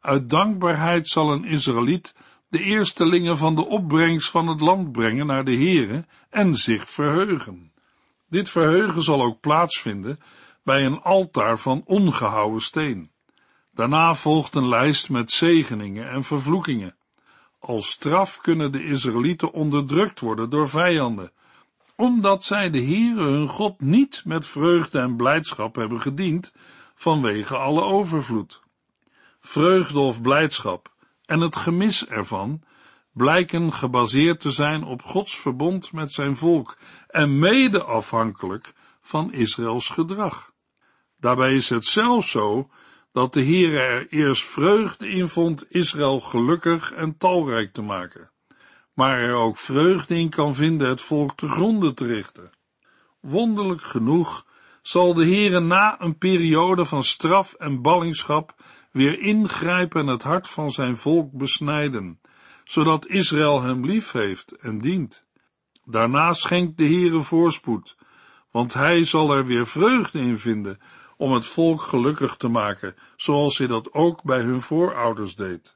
Uit 0.00 0.30
dankbaarheid 0.30 1.08
zal 1.08 1.32
een 1.32 1.44
Israëliet 1.44 2.14
de 2.48 2.60
eerstelingen 2.60 3.36
van 3.36 3.54
de 3.54 3.66
opbrengst 3.66 4.30
van 4.30 4.46
het 4.46 4.60
land 4.60 4.92
brengen 4.92 5.26
naar 5.26 5.44
de 5.44 5.54
Heere 5.54 6.04
en 6.30 6.54
zich 6.54 6.88
verheugen. 6.88 7.72
Dit 8.28 8.48
verheugen 8.48 9.02
zal 9.02 9.22
ook 9.22 9.40
plaatsvinden 9.40 10.18
bij 10.62 10.84
een 10.84 11.00
altaar 11.02 11.58
van 11.58 11.82
ongehouwen 11.84 12.60
steen. 12.60 13.10
Daarna 13.74 14.14
volgt 14.14 14.54
een 14.54 14.68
lijst 14.68 15.10
met 15.10 15.30
zegeningen 15.30 16.10
en 16.10 16.24
vervloekingen. 16.24 16.96
Als 17.58 17.88
straf 17.88 18.40
kunnen 18.40 18.72
de 18.72 18.84
Israëlieten 18.84 19.52
onderdrukt 19.52 20.20
worden 20.20 20.50
door 20.50 20.68
vijanden, 20.68 21.32
omdat 21.96 22.44
zij 22.44 22.70
de 22.70 22.82
Heere 22.82 23.22
hun 23.22 23.48
God 23.48 23.80
niet 23.80 24.22
met 24.24 24.46
vreugde 24.46 24.98
en 24.98 25.16
blijdschap 25.16 25.74
hebben 25.74 26.00
gediend 26.00 26.52
vanwege 26.94 27.56
alle 27.56 27.82
overvloed. 27.82 28.62
Vreugde 29.40 29.98
of 29.98 30.22
blijdschap 30.22 30.94
en 31.24 31.40
het 31.40 31.56
gemis 31.56 32.06
ervan 32.06 32.62
blijken 33.12 33.72
gebaseerd 33.72 34.40
te 34.40 34.50
zijn 34.50 34.84
op 34.84 35.02
Gods 35.02 35.38
verbond 35.38 35.92
met 35.92 36.12
zijn 36.12 36.36
volk 36.36 36.78
en 37.08 37.38
mede 37.38 37.82
afhankelijk 37.82 38.72
van 39.00 39.32
Israëls 39.32 39.88
gedrag. 39.88 40.52
Daarbij 41.16 41.54
is 41.54 41.68
het 41.68 41.84
zelfs 41.84 42.30
zo 42.30 42.70
dat 43.12 43.32
de 43.32 43.40
Heer 43.40 43.76
er 43.76 44.08
eerst 44.08 44.44
vreugde 44.44 45.08
in 45.08 45.28
vond 45.28 45.64
Israël 45.68 46.20
gelukkig 46.20 46.92
en 46.92 47.16
talrijk 47.16 47.72
te 47.72 47.82
maken, 47.82 48.30
maar 48.94 49.18
er 49.18 49.34
ook 49.34 49.56
vreugde 49.56 50.14
in 50.14 50.30
kan 50.30 50.54
vinden 50.54 50.88
het 50.88 51.00
volk 51.00 51.36
te 51.36 51.48
gronden 51.48 51.94
te 51.94 52.06
richten. 52.06 52.50
Wonderlijk 53.20 53.82
genoeg 53.82 54.46
zal 54.82 55.14
de 55.14 55.24
Heere 55.24 55.60
na 55.60 56.00
een 56.00 56.18
periode 56.18 56.84
van 56.84 57.04
straf 57.04 57.52
en 57.52 57.82
ballingschap 57.82 58.54
weer 58.90 59.18
ingrijpen 59.18 60.00
en 60.00 60.06
het 60.06 60.22
hart 60.22 60.48
van 60.48 60.70
zijn 60.70 60.96
volk 60.96 61.32
besnijden, 61.32 62.20
zodat 62.64 63.06
Israël 63.06 63.62
hem 63.62 63.86
lief 63.86 64.12
heeft 64.12 64.56
en 64.56 64.78
dient. 64.78 65.24
Daarna 65.84 66.32
schenkt 66.32 66.78
de 66.78 66.84
Heere 66.84 67.20
voorspoed, 67.20 67.96
want 68.50 68.74
hij 68.74 69.04
zal 69.04 69.34
er 69.34 69.46
weer 69.46 69.66
vreugde 69.66 70.18
in 70.18 70.38
vinden 70.38 70.78
om 71.16 71.32
het 71.32 71.46
volk 71.46 71.82
gelukkig 71.82 72.36
te 72.36 72.48
maken, 72.48 72.94
zoals 73.16 73.58
hij 73.58 73.66
dat 73.66 73.92
ook 73.92 74.22
bij 74.22 74.40
hun 74.40 74.60
voorouders 74.60 75.34
deed. 75.34 75.74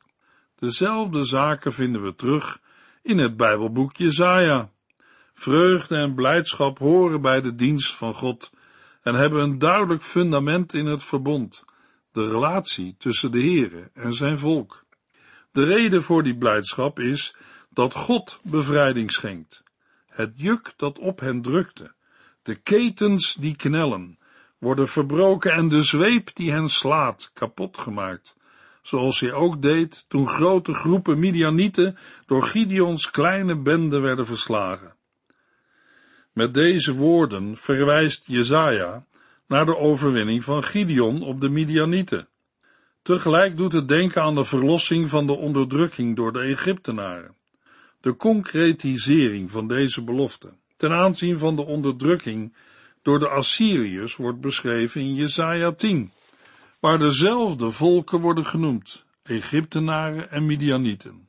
Dezelfde 0.59 1.25
zaken 1.25 1.73
vinden 1.73 2.03
we 2.03 2.15
terug 2.15 2.61
in 3.09 3.19
het 3.19 3.37
Bijbelboek 3.37 3.97
Jesaja. 3.97 4.71
Vreugde 5.35 5.97
en 5.97 6.15
blijdschap 6.15 6.79
horen 6.79 7.21
bij 7.21 7.41
de 7.41 7.55
dienst 7.55 7.95
van 7.95 8.15
God 8.15 8.50
en 9.03 9.15
hebben 9.15 9.43
een 9.43 9.59
duidelijk 9.59 10.03
fundament 10.03 10.75
in 10.75 10.87
het 10.87 11.05
verbond, 11.05 11.65
de 12.12 12.29
relatie 12.29 12.95
tussen 12.99 13.31
de 13.33 13.41
Heere 13.41 13.91
en 13.95 14.12
zijn 14.12 14.38
volk. 14.38 14.85
De 15.53 15.65
reden 15.65 16.03
voor 16.03 16.23
die 16.23 16.37
blijdschap 16.37 16.99
is 16.99 17.35
dat 17.71 17.95
God 17.95 18.41
bevrijding 18.43 19.12
schenkt. 19.12 19.62
Het 20.07 20.33
juk 20.37 20.73
dat 20.77 20.99
op 20.99 21.21
hen 21.21 21.43
drukte, 21.43 21.93
de 22.43 22.55
ketens 22.55 23.35
die 23.35 23.57
knellen, 23.57 24.19
worden 24.59 24.88
verbroken 24.88 25.53
en 25.53 25.69
de 25.69 25.83
zweep 25.83 26.31
die 26.35 26.53
hen 26.53 26.69
slaat 26.69 27.31
kapot 27.33 27.79
gemaakt, 27.79 28.37
zoals 28.88 29.21
hij 29.21 29.33
ook 29.33 29.62
deed 29.62 30.04
toen 30.09 30.28
grote 30.28 30.75
groepen 30.75 31.18
Midianieten 31.18 31.97
door 32.26 32.42
Gideons 32.42 33.11
kleine 33.11 33.57
bende 33.57 33.99
werden 33.99 34.26
verslagen. 34.26 34.95
Met 36.33 36.54
deze 36.54 36.95
woorden 36.95 37.57
verwijst 37.57 38.26
Jezaja 38.26 39.07
naar 39.47 39.66
de 39.66 39.76
overwinning 39.76 40.45
van 40.45 40.62
Gideon 40.62 41.23
op 41.23 41.40
de 41.40 41.49
Midianieten. 41.49 42.28
Tegelijk 43.02 43.57
doet 43.57 43.73
het 43.73 43.88
denken 43.88 44.23
aan 44.23 44.35
de 44.35 44.45
verlossing 44.45 45.09
van 45.09 45.26
de 45.26 45.37
onderdrukking 45.37 46.16
door 46.16 46.33
de 46.33 46.40
Egyptenaren. 46.40 47.35
De 48.00 48.16
concretisering 48.16 49.50
van 49.50 49.68
deze 49.68 50.02
belofte 50.02 50.52
ten 50.76 50.92
aanzien 50.92 51.38
van 51.38 51.57
de 51.57 51.62
onderdrukking 51.62 52.54
door 53.02 53.18
de 53.18 53.28
Assyriërs 53.28 54.16
wordt 54.16 54.40
beschreven 54.40 55.00
in 55.00 55.14
Jesaja 55.14 55.73
10, 55.73 56.12
waar 56.81 56.99
dezelfde 56.99 57.71
volken 57.71 58.21
worden 58.21 58.47
genoemd, 58.47 59.05
Egyptenaren 59.23 60.31
en 60.31 60.47
Midianieten. 60.47 61.29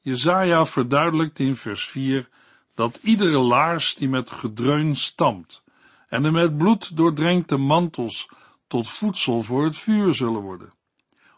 Jesaja 0.00 0.66
verduidelijkt 0.66 1.38
in 1.38 1.56
vers 1.56 1.86
4 1.86 2.28
dat 2.74 2.98
iedere 3.02 3.38
laars 3.38 3.94
die 3.94 4.08
met 4.08 4.30
gedreun 4.30 4.94
stamt 4.94 5.62
en 6.08 6.22
de 6.22 6.30
met 6.30 6.56
bloed 6.56 6.96
doordrenkte 6.96 7.56
mantels 7.56 8.28
tot 8.66 8.88
voedsel 8.88 9.42
voor 9.42 9.64
het 9.64 9.76
vuur 9.76 10.14
zullen 10.14 10.40
worden. 10.40 10.72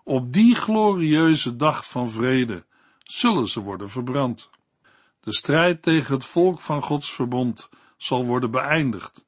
Op 0.04 0.33
die 0.33 0.54
glorieuze 0.54 1.57
dag 1.57 1.88
van 1.88 2.11
vrede 2.11 2.64
zullen 2.99 3.49
ze 3.49 3.61
worden 3.61 3.90
verbrand. 3.90 4.50
De 5.21 5.33
strijd 5.33 5.83
tegen 5.83 6.14
het 6.14 6.25
volk 6.25 6.61
van 6.61 6.83
Gods 6.83 7.12
verbond 7.12 7.69
zal 7.97 8.25
worden 8.25 8.50
beëindigd, 8.50 9.25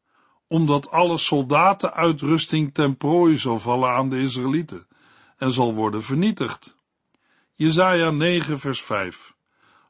omdat 0.53 0.91
alle 0.91 1.19
soldatenuitrusting 1.19 2.75
ten 2.75 2.97
prooi 2.97 3.39
zal 3.39 3.59
vallen 3.59 3.91
aan 3.91 4.09
de 4.09 4.21
Israëlieten 4.21 4.87
en 5.37 5.51
zal 5.51 5.75
worden 5.75 6.03
vernietigd. 6.03 6.77
Jesaja 7.55 8.11
9 8.11 8.59
vers 8.59 8.83
5 8.83 9.35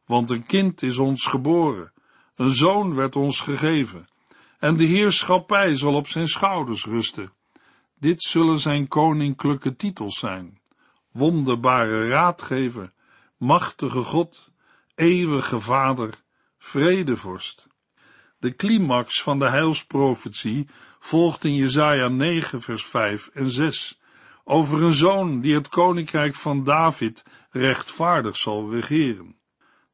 Want 0.06 0.30
een 0.30 0.46
kind 0.46 0.82
is 0.82 0.98
ons 0.98 1.26
geboren, 1.26 1.92
een 2.34 2.50
zoon 2.50 2.94
werd 2.94 3.16
ons 3.16 3.40
gegeven, 3.40 4.08
en 4.58 4.76
de 4.76 4.84
heerschappij 4.84 5.74
zal 5.74 5.94
op 5.94 6.08
zijn 6.08 6.28
schouders 6.28 6.84
rusten. 6.84 7.32
Dit 7.98 8.22
zullen 8.22 8.58
zijn 8.58 8.88
koninklijke 8.88 9.76
titels 9.76 10.18
zijn. 10.18 10.60
Wonderbare 11.12 12.08
raadgever, 12.08 12.92
machtige 13.36 14.02
God, 14.02 14.50
eeuwige 14.94 15.60
vader, 15.60 16.22
vredevorst. 16.58 17.70
De 18.42 18.56
climax 18.56 19.22
van 19.22 19.38
de 19.38 19.48
heilsprofetie 19.48 20.66
volgt 20.98 21.44
in 21.44 21.54
Jesaja 21.54 22.08
9 22.08 22.60
vers 22.60 22.84
5 22.84 23.30
en 23.32 23.50
6 23.50 24.00
over 24.44 24.82
een 24.82 24.92
zoon 24.92 25.40
die 25.40 25.54
het 25.54 25.68
koninkrijk 25.68 26.34
van 26.34 26.64
David 26.64 27.24
rechtvaardig 27.50 28.36
zal 28.36 28.70
regeren. 28.70 29.36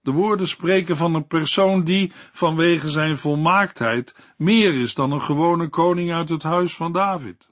De 0.00 0.10
woorden 0.10 0.48
spreken 0.48 0.96
van 0.96 1.14
een 1.14 1.26
persoon 1.26 1.84
die, 1.84 2.12
vanwege 2.32 2.88
zijn 2.88 3.18
volmaaktheid, 3.18 4.14
meer 4.36 4.74
is 4.74 4.94
dan 4.94 5.12
een 5.12 5.22
gewone 5.22 5.68
koning 5.68 6.12
uit 6.12 6.28
het 6.28 6.42
huis 6.42 6.74
van 6.74 6.92
David. 6.92 7.48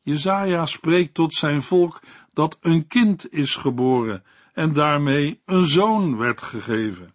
Jezaja 0.00 0.66
spreekt 0.66 1.14
tot 1.14 1.34
zijn 1.34 1.62
volk 1.62 2.02
dat 2.32 2.58
een 2.60 2.86
kind 2.86 3.32
is 3.32 3.56
geboren 3.56 4.24
en 4.52 4.72
daarmee 4.72 5.40
een 5.44 5.64
zoon 5.64 6.16
werd 6.16 6.42
gegeven. 6.42 7.14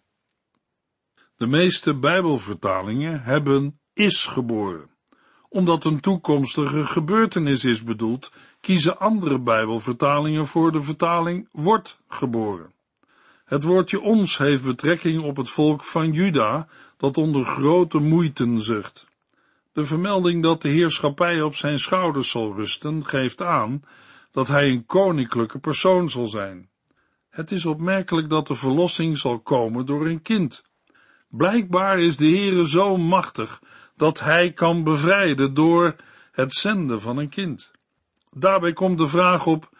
De 1.38 1.46
meeste 1.46 1.94
Bijbelvertalingen 1.94 3.22
hebben 3.22 3.80
is 3.94 4.26
geboren. 4.26 4.90
Omdat 5.48 5.84
een 5.84 6.00
toekomstige 6.00 6.84
gebeurtenis 6.84 7.64
is 7.64 7.84
bedoeld, 7.84 8.32
kiezen 8.60 8.98
andere 8.98 9.40
Bijbelvertalingen 9.40 10.46
voor 10.46 10.72
de 10.72 10.80
vertaling 10.80 11.48
wordt 11.52 12.00
geboren. 12.08 12.72
Het 13.44 13.62
woordje 13.62 14.00
ons 14.00 14.38
heeft 14.38 14.64
betrekking 14.64 15.24
op 15.24 15.36
het 15.36 15.48
volk 15.48 15.84
van 15.84 16.12
Juda, 16.12 16.68
dat 16.96 17.16
onder 17.16 17.44
grote 17.44 17.98
moeiten 17.98 18.60
zucht. 18.60 19.06
De 19.72 19.84
vermelding 19.84 20.42
dat 20.42 20.62
de 20.62 20.68
heerschappij 20.68 21.42
op 21.42 21.54
zijn 21.54 21.78
schouders 21.78 22.30
zal 22.30 22.54
rusten, 22.54 23.06
geeft 23.06 23.42
aan 23.42 23.82
dat 24.30 24.48
hij 24.48 24.68
een 24.68 24.86
koninklijke 24.86 25.58
persoon 25.58 26.08
zal 26.08 26.26
zijn. 26.26 26.68
Het 27.30 27.50
is 27.50 27.66
opmerkelijk 27.66 28.28
dat 28.28 28.46
de 28.46 28.54
verlossing 28.54 29.18
zal 29.18 29.40
komen 29.40 29.86
door 29.86 30.06
een 30.06 30.22
kind. 30.22 30.66
Blijkbaar 31.28 31.98
is 31.98 32.16
de 32.16 32.26
Heere 32.26 32.68
zo 32.68 32.96
machtig 32.96 33.62
dat 33.96 34.20
hij 34.20 34.52
kan 34.52 34.84
bevrijden 34.84 35.54
door 35.54 35.96
het 36.32 36.52
zenden 36.52 37.00
van 37.00 37.16
een 37.16 37.28
kind. 37.28 37.70
Daarbij 38.30 38.72
komt 38.72 38.98
de 38.98 39.06
vraag 39.06 39.46
op 39.46 39.70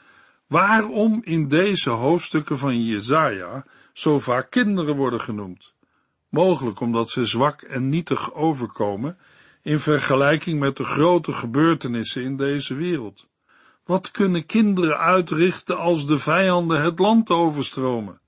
waarom 0.47 1.21
in 1.25 1.49
deze 1.49 1.91
hoofdstukken 1.91 2.59
van 2.59 2.85
Jezaja 2.85 3.65
zo 3.93 4.19
vaak 4.19 4.51
kinderen 4.51 4.97
worden 4.97 5.21
genoemd. 5.21 5.75
Mogelijk 6.29 6.81
omdat 6.81 7.11
ze 7.11 7.25
zwak 7.25 7.63
en 7.63 7.89
nietig 7.89 8.35
overkomen 8.35 9.19
in 9.63 9.81
vergelijking 9.81 10.59
met 10.61 10.77
de 10.77 10.85
grote 10.85 11.33
gebeurtenissen 11.33 12.23
in 12.23 12.37
deze 12.37 12.75
wereld. 12.75 13.27
Wat 13.85 14.11
kunnen 14.11 14.47
kinderen 14.47 14.99
uitrichten 14.99 15.79
als 15.79 16.07
de 16.07 16.19
vijanden 16.19 16.83
het 16.83 16.99
land 16.99 17.31
overstromen? 17.31 18.21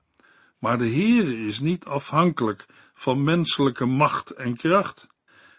Maar 0.58 0.78
de 0.78 0.88
Heere 0.90 1.46
is 1.46 1.60
niet 1.60 1.84
afhankelijk 1.84 2.66
van 3.00 3.25
menselijke 3.25 3.87
macht 3.87 4.30
en 4.30 4.57
kracht. 4.57 5.07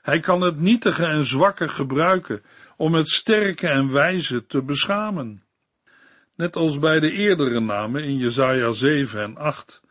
Hij 0.01 0.19
kan 0.19 0.41
het 0.41 0.59
nietige 0.59 1.05
en 1.05 1.25
zwakke 1.25 1.67
gebruiken 1.67 2.43
om 2.77 2.93
het 2.93 3.09
sterke 3.09 3.67
en 3.67 3.91
wijze 3.91 4.45
te 4.45 4.61
beschamen. 4.61 5.43
Net 6.35 6.55
als 6.55 6.79
bij 6.79 6.99
de 6.99 7.11
eerdere 7.11 7.59
namen 7.59 8.03
in 8.03 8.17
Jesaja 8.17 8.71
7 8.71 9.21
en 9.21 9.37
8 9.37 9.81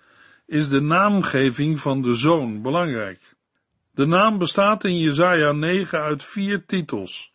is 0.46 0.68
de 0.68 0.80
naamgeving 0.80 1.80
van 1.80 2.02
de 2.02 2.14
zoon 2.14 2.62
belangrijk. 2.62 3.34
De 3.90 4.06
naam 4.06 4.38
bestaat 4.38 4.84
in 4.84 4.98
Jesaja 4.98 5.52
9 5.52 6.00
uit 6.00 6.24
vier 6.24 6.66
titels. 6.66 7.32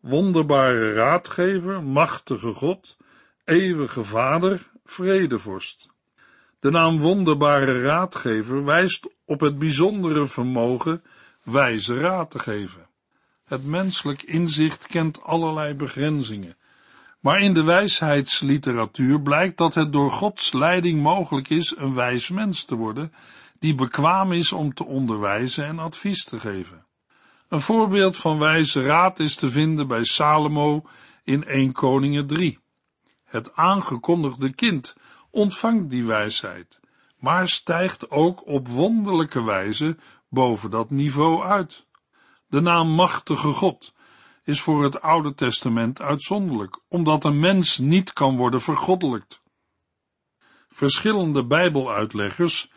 Wonderbare 0.00 0.92
raadgever, 0.92 1.82
machtige 1.82 2.52
God, 2.52 2.96
eeuwige 3.44 4.04
vader, 4.04 4.70
vredevorst. 4.84 5.94
De 6.66 6.72
naam 6.72 6.98
wonderbare 6.98 7.82
raadgever 7.82 8.64
wijst 8.64 9.08
op 9.24 9.40
het 9.40 9.58
bijzondere 9.58 10.26
vermogen 10.26 11.02
wijze 11.42 11.98
raad 12.00 12.30
te 12.30 12.38
geven. 12.38 12.86
Het 13.44 13.64
menselijk 13.64 14.22
inzicht 14.22 14.86
kent 14.86 15.22
allerlei 15.22 15.74
begrenzingen, 15.74 16.56
maar 17.20 17.40
in 17.40 17.54
de 17.54 17.62
wijsheidsliteratuur 17.62 19.20
blijkt 19.20 19.58
dat 19.58 19.74
het 19.74 19.92
door 19.92 20.10
Gods 20.10 20.52
leiding 20.52 21.02
mogelijk 21.02 21.48
is 21.48 21.76
een 21.76 21.94
wijs 21.94 22.28
mens 22.28 22.64
te 22.64 22.74
worden, 22.74 23.12
die 23.58 23.74
bekwaam 23.74 24.32
is 24.32 24.52
om 24.52 24.74
te 24.74 24.84
onderwijzen 24.84 25.64
en 25.64 25.78
advies 25.78 26.24
te 26.24 26.40
geven. 26.40 26.86
Een 27.48 27.60
voorbeeld 27.60 28.16
van 28.16 28.38
wijze 28.38 28.82
raad 28.82 29.18
is 29.18 29.34
te 29.34 29.50
vinden 29.50 29.88
bij 29.88 30.04
Salomo 30.04 30.84
in 31.24 31.44
1 31.44 31.72
Koningen 31.72 32.26
3. 32.26 32.58
Het 33.24 33.56
aangekondigde 33.56 34.54
kind 34.54 34.94
ontvangt 35.36 35.90
die 35.90 36.04
wijsheid, 36.04 36.80
maar 37.18 37.48
stijgt 37.48 38.10
ook 38.10 38.46
op 38.46 38.68
wonderlijke 38.68 39.44
wijze 39.44 39.96
boven 40.28 40.70
dat 40.70 40.90
niveau 40.90 41.44
uit. 41.44 41.86
De 42.46 42.60
naam 42.60 42.88
Machtige 42.88 43.52
God 43.52 43.94
is 44.44 44.60
voor 44.60 44.82
het 44.82 45.00
Oude 45.00 45.34
Testament 45.34 46.00
uitzonderlijk, 46.00 46.80
omdat 46.88 47.24
een 47.24 47.40
mens 47.40 47.78
niet 47.78 48.12
kan 48.12 48.36
worden 48.36 48.60
vergoddelijkt. 48.60 49.42
Verschillende 50.68 51.46
Bijbeluitleggers 51.46 52.70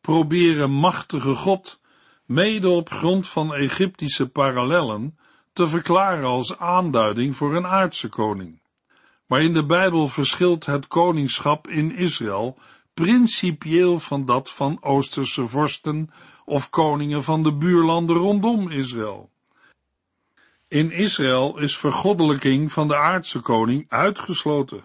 proberen 0.00 0.70
Machtige 0.70 1.34
God, 1.34 1.80
mede 2.24 2.68
op 2.68 2.90
grond 2.90 3.28
van 3.28 3.54
Egyptische 3.54 4.28
parallellen, 4.28 5.18
te 5.52 5.68
verklaren 5.68 6.24
als 6.24 6.58
aanduiding 6.58 7.36
voor 7.36 7.56
een 7.56 7.66
aardse 7.66 8.08
koning. 8.08 8.62
Maar 9.26 9.42
in 9.42 9.52
de 9.52 9.64
Bijbel 9.64 10.08
verschilt 10.08 10.66
het 10.66 10.86
koningschap 10.86 11.68
in 11.68 11.96
Israël 11.96 12.58
principieel 12.94 13.98
van 13.98 14.24
dat 14.24 14.50
van 14.50 14.82
Oosterse 14.82 15.46
vorsten 15.46 16.10
of 16.44 16.70
koningen 16.70 17.22
van 17.22 17.42
de 17.42 17.54
buurlanden 17.54 18.16
rondom 18.16 18.70
Israël. 18.70 19.30
In 20.68 20.90
Israël 20.90 21.58
is 21.58 21.78
vergoddelijking 21.78 22.72
van 22.72 22.88
de 22.88 22.96
aardse 22.96 23.40
koning 23.40 23.86
uitgesloten. 23.88 24.84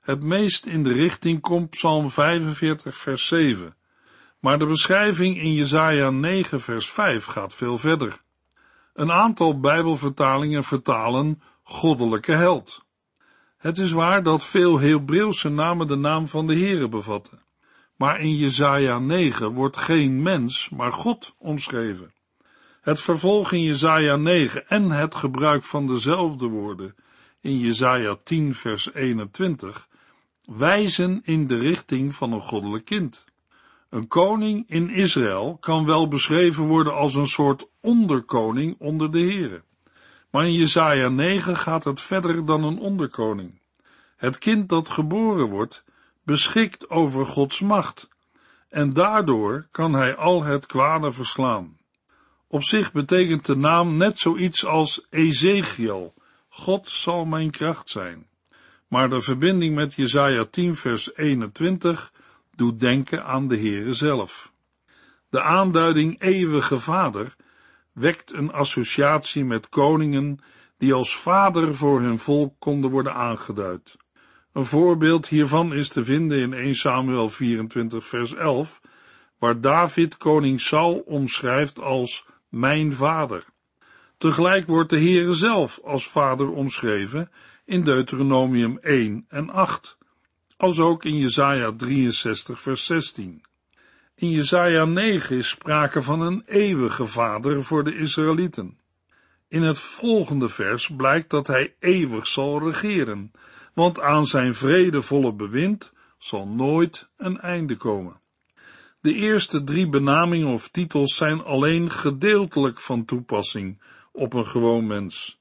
Het 0.00 0.22
meest 0.22 0.66
in 0.66 0.82
de 0.82 0.92
richting 0.92 1.40
komt 1.40 1.70
Psalm 1.70 2.10
45 2.10 2.96
vers 2.96 3.26
7, 3.26 3.76
maar 4.40 4.58
de 4.58 4.66
beschrijving 4.66 5.38
in 5.38 5.52
Jesaja 5.52 6.10
9 6.10 6.60
vers 6.60 6.90
5 6.90 7.24
gaat 7.24 7.54
veel 7.54 7.78
verder. 7.78 8.20
Een 8.94 9.12
aantal 9.12 9.60
Bijbelvertalingen 9.60 10.64
vertalen 10.64 11.42
goddelijke 11.62 12.32
held. 12.32 12.85
Het 13.66 13.78
is 13.78 13.92
waar 13.92 14.22
dat 14.22 14.44
veel 14.44 14.80
Hebreeuwse 14.80 15.48
namen 15.48 15.86
de 15.86 15.96
naam 15.96 16.26
van 16.26 16.46
de 16.46 16.54
Heere 16.54 16.88
bevatten. 16.88 17.42
Maar 17.96 18.20
in 18.20 18.36
Jesaja 18.36 18.98
9 18.98 19.52
wordt 19.52 19.76
geen 19.76 20.22
mens, 20.22 20.68
maar 20.68 20.92
God 20.92 21.34
omschreven. 21.38 22.12
Het 22.80 23.00
vervolg 23.00 23.52
in 23.52 23.62
Jesaja 23.62 24.16
9 24.16 24.68
en 24.68 24.90
het 24.90 25.14
gebruik 25.14 25.64
van 25.64 25.86
dezelfde 25.86 26.46
woorden 26.46 26.94
in 27.40 27.58
Jesaja 27.58 28.16
10 28.24 28.54
vers 28.54 28.94
21 28.94 29.88
wijzen 30.44 31.20
in 31.24 31.46
de 31.46 31.58
richting 31.58 32.14
van 32.14 32.32
een 32.32 32.42
goddelijk 32.42 32.84
kind. 32.84 33.24
Een 33.90 34.08
koning 34.08 34.64
in 34.68 34.90
Israël 34.90 35.56
kan 35.60 35.84
wel 35.84 36.08
beschreven 36.08 36.64
worden 36.64 36.94
als 36.94 37.14
een 37.14 37.26
soort 37.26 37.68
onderkoning 37.80 38.76
onder 38.78 39.10
de 39.10 39.20
heren. 39.20 39.64
Maar 40.30 40.46
in 40.46 40.52
Jesaja 40.52 41.08
9 41.08 41.56
gaat 41.56 41.84
het 41.84 42.00
verder 42.00 42.46
dan 42.46 42.64
een 42.64 42.78
onderkoning. 42.78 43.60
Het 44.16 44.38
kind 44.38 44.68
dat 44.68 44.88
geboren 44.88 45.48
wordt, 45.48 45.84
beschikt 46.22 46.90
over 46.90 47.26
Gods 47.26 47.60
macht, 47.60 48.08
en 48.68 48.92
daardoor 48.92 49.66
kan 49.70 49.92
hij 49.92 50.16
al 50.16 50.44
het 50.44 50.66
kwade 50.66 51.12
verslaan. 51.12 51.78
Op 52.48 52.62
zich 52.62 52.92
betekent 52.92 53.44
de 53.44 53.56
naam 53.56 53.96
net 53.96 54.18
zoiets 54.18 54.64
als 54.64 55.06
Ezekiel, 55.10 56.14
God 56.48 56.88
zal 56.88 57.24
mijn 57.24 57.50
kracht 57.50 57.88
zijn. 57.88 58.26
Maar 58.88 59.10
de 59.10 59.20
verbinding 59.20 59.74
met 59.74 59.94
Jesaja 59.94 60.44
10 60.44 60.76
vers 60.76 61.16
21 61.16 62.12
doet 62.54 62.80
denken 62.80 63.24
aan 63.24 63.48
de 63.48 63.56
Heere 63.56 63.94
zelf. 63.94 64.52
De 65.28 65.42
aanduiding 65.42 66.20
eeuwige 66.20 66.78
vader 66.78 67.35
wekt 67.96 68.32
een 68.32 68.52
associatie 68.52 69.44
met 69.44 69.68
koningen 69.68 70.38
die 70.78 70.92
als 70.92 71.16
vader 71.16 71.74
voor 71.74 72.00
hun 72.00 72.18
volk 72.18 72.54
konden 72.58 72.90
worden 72.90 73.14
aangeduid. 73.14 73.96
Een 74.52 74.64
voorbeeld 74.64 75.28
hiervan 75.28 75.74
is 75.74 75.88
te 75.88 76.04
vinden 76.04 76.38
in 76.38 76.52
1 76.52 76.74
Samuel 76.74 77.30
24 77.30 78.06
vers 78.06 78.34
11, 78.34 78.80
waar 79.38 79.60
David 79.60 80.16
koning 80.16 80.60
Saul 80.60 80.98
omschrijft 80.98 81.80
als 81.80 82.26
mijn 82.48 82.92
vader. 82.92 83.44
Tegelijk 84.18 84.66
wordt 84.66 84.90
de 84.90 84.98
Heere 84.98 85.32
zelf 85.32 85.80
als 85.84 86.08
vader 86.08 86.50
omschreven 86.50 87.30
in 87.64 87.84
Deuteronomium 87.84 88.78
1 88.78 89.24
en 89.28 89.50
8, 89.50 89.96
als 90.56 90.80
ook 90.80 91.04
in 91.04 91.16
Jesaja 91.16 91.72
63 91.76 92.60
vers 92.60 92.86
16. 92.86 93.42
In 94.18 94.30
Jesaja 94.30 94.84
9 94.84 95.36
is 95.36 95.48
sprake 95.48 96.02
van 96.02 96.20
een 96.20 96.42
eeuwige 96.46 97.06
vader 97.06 97.64
voor 97.64 97.84
de 97.84 97.96
Israëlieten. 97.96 98.78
In 99.48 99.62
het 99.62 99.78
volgende 99.78 100.48
vers 100.48 100.90
blijkt 100.90 101.30
dat 101.30 101.46
hij 101.46 101.74
eeuwig 101.78 102.26
zal 102.26 102.62
regeren, 102.62 103.32
want 103.74 104.00
aan 104.00 104.26
zijn 104.26 104.54
vredevolle 104.54 105.34
bewind 105.34 105.92
zal 106.18 106.48
nooit 106.48 107.08
een 107.16 107.40
einde 107.40 107.76
komen. 107.76 108.20
De 109.00 109.14
eerste 109.14 109.64
drie 109.64 109.88
benamingen 109.88 110.48
of 110.48 110.68
titels 110.68 111.16
zijn 111.16 111.44
alleen 111.44 111.90
gedeeltelijk 111.90 112.80
van 112.80 113.04
toepassing 113.04 113.82
op 114.12 114.32
een 114.32 114.46
gewoon 114.46 114.86
mens. 114.86 115.40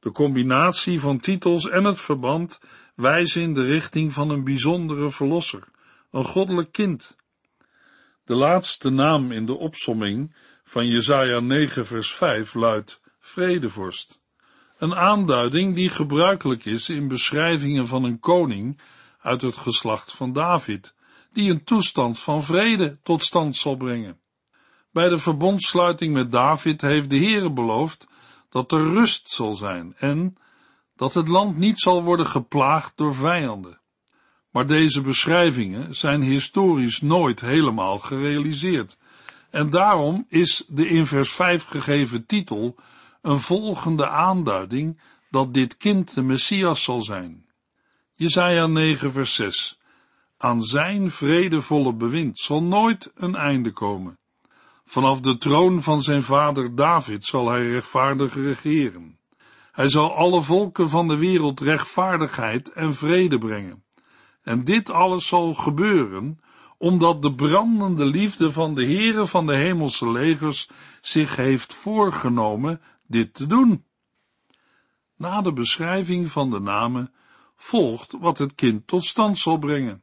De 0.00 0.12
combinatie 0.12 1.00
van 1.00 1.18
titels 1.18 1.68
en 1.68 1.84
het 1.84 2.00
verband 2.00 2.60
wijzen 2.94 3.42
in 3.42 3.54
de 3.54 3.64
richting 3.64 4.12
van 4.12 4.30
een 4.30 4.44
bijzondere 4.44 5.10
verlosser, 5.10 5.62
een 6.10 6.24
goddelijk 6.24 6.72
kind. 6.72 7.16
De 8.28 8.34
laatste 8.34 8.90
naam 8.90 9.32
in 9.32 9.46
de 9.46 9.58
opsomming 9.58 10.34
van 10.64 10.86
Jesaja 10.86 11.40
9 11.40 11.86
vers 11.86 12.14
5 12.14 12.54
luidt 12.54 13.00
vredevorst. 13.20 14.20
Een 14.78 14.94
aanduiding 14.94 15.74
die 15.74 15.88
gebruikelijk 15.88 16.64
is 16.64 16.88
in 16.88 17.08
beschrijvingen 17.08 17.86
van 17.86 18.04
een 18.04 18.20
koning 18.20 18.80
uit 19.20 19.42
het 19.42 19.56
geslacht 19.56 20.12
van 20.12 20.32
David, 20.32 20.94
die 21.32 21.50
een 21.50 21.64
toestand 21.64 22.18
van 22.18 22.42
vrede 22.42 22.98
tot 23.02 23.22
stand 23.22 23.56
zal 23.56 23.76
brengen. 23.76 24.20
Bij 24.92 25.08
de 25.08 25.18
verbondsluiting 25.18 26.14
met 26.14 26.32
David 26.32 26.80
heeft 26.80 27.10
de 27.10 27.18
Heere 27.18 27.52
beloofd 27.52 28.06
dat 28.48 28.72
er 28.72 28.82
rust 28.82 29.28
zal 29.28 29.54
zijn 29.54 29.94
en 29.96 30.36
dat 30.96 31.14
het 31.14 31.28
land 31.28 31.56
niet 31.56 31.80
zal 31.80 32.02
worden 32.02 32.26
geplaagd 32.26 32.92
door 32.96 33.14
vijanden. 33.14 33.77
Maar 34.50 34.66
deze 34.66 35.00
beschrijvingen 35.00 35.94
zijn 35.94 36.22
historisch 36.22 37.00
nooit 37.00 37.40
helemaal 37.40 37.98
gerealiseerd. 37.98 38.98
En 39.50 39.70
daarom 39.70 40.26
is 40.28 40.64
de 40.68 40.88
in 40.88 41.06
vers 41.06 41.32
5 41.32 41.64
gegeven 41.64 42.26
titel 42.26 42.76
een 43.22 43.40
volgende 43.40 44.08
aanduiding 44.08 45.00
dat 45.30 45.54
dit 45.54 45.76
kind 45.76 46.14
de 46.14 46.22
Messias 46.22 46.82
zal 46.82 47.00
zijn. 47.00 47.46
Jesaja 48.14 48.66
9 48.66 49.12
vers 49.12 49.34
6 49.34 49.80
Aan 50.38 50.62
zijn 50.62 51.10
vredevolle 51.10 51.94
bewind 51.94 52.38
zal 52.38 52.62
nooit 52.62 53.10
een 53.14 53.34
einde 53.34 53.72
komen. 53.72 54.18
Vanaf 54.84 55.20
de 55.20 55.38
troon 55.38 55.82
van 55.82 56.02
zijn 56.02 56.22
vader 56.22 56.74
David 56.74 57.24
zal 57.24 57.48
hij 57.48 57.70
rechtvaardig 57.70 58.34
regeren. 58.34 59.18
Hij 59.72 59.88
zal 59.88 60.14
alle 60.14 60.42
volken 60.42 60.88
van 60.88 61.08
de 61.08 61.16
wereld 61.16 61.60
rechtvaardigheid 61.60 62.72
en 62.72 62.94
vrede 62.94 63.38
brengen. 63.38 63.82
En 64.48 64.64
dit 64.64 64.90
alles 64.90 65.26
zal 65.26 65.54
gebeuren, 65.54 66.40
omdat 66.78 67.22
de 67.22 67.34
brandende 67.34 68.04
liefde 68.04 68.52
van 68.52 68.74
de 68.74 68.84
Heere 68.84 69.26
van 69.26 69.46
de 69.46 69.54
hemelse 69.54 70.10
legers 70.10 70.68
zich 71.00 71.36
heeft 71.36 71.74
voorgenomen 71.74 72.80
dit 73.06 73.34
te 73.34 73.46
doen. 73.46 73.84
Na 75.16 75.40
de 75.40 75.52
beschrijving 75.52 76.30
van 76.30 76.50
de 76.50 76.60
namen 76.60 77.12
volgt 77.56 78.16
wat 78.20 78.38
het 78.38 78.54
kind 78.54 78.86
tot 78.86 79.04
stand 79.04 79.38
zal 79.38 79.58
brengen. 79.58 80.02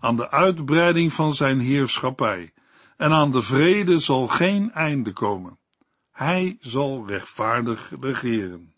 Aan 0.00 0.16
de 0.16 0.30
uitbreiding 0.30 1.12
van 1.12 1.34
zijn 1.34 1.60
heerschappij 1.60 2.52
en 2.96 3.12
aan 3.12 3.30
de 3.30 3.42
vrede 3.42 3.98
zal 3.98 4.28
geen 4.28 4.72
einde 4.72 5.12
komen. 5.12 5.58
Hij 6.10 6.56
zal 6.60 7.06
rechtvaardig 7.06 7.92
regeren. 8.00 8.74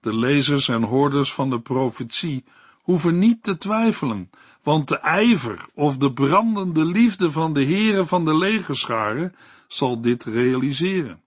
De 0.00 0.14
lezers 0.16 0.68
en 0.68 0.82
hoorders 0.82 1.32
van 1.32 1.50
de 1.50 1.60
profetie 1.60 2.44
hoeven 2.84 3.18
niet 3.18 3.42
te 3.42 3.56
twijfelen, 3.56 4.30
want 4.62 4.88
de 4.88 4.98
ijver 4.98 5.66
of 5.74 5.96
de 5.96 6.12
brandende 6.12 6.84
liefde 6.84 7.30
van 7.30 7.52
de 7.52 7.64
Heere 7.64 8.04
van 8.04 8.24
de 8.24 8.36
legerscharen 8.36 9.34
zal 9.68 10.00
dit 10.00 10.24
realiseren. 10.24 11.22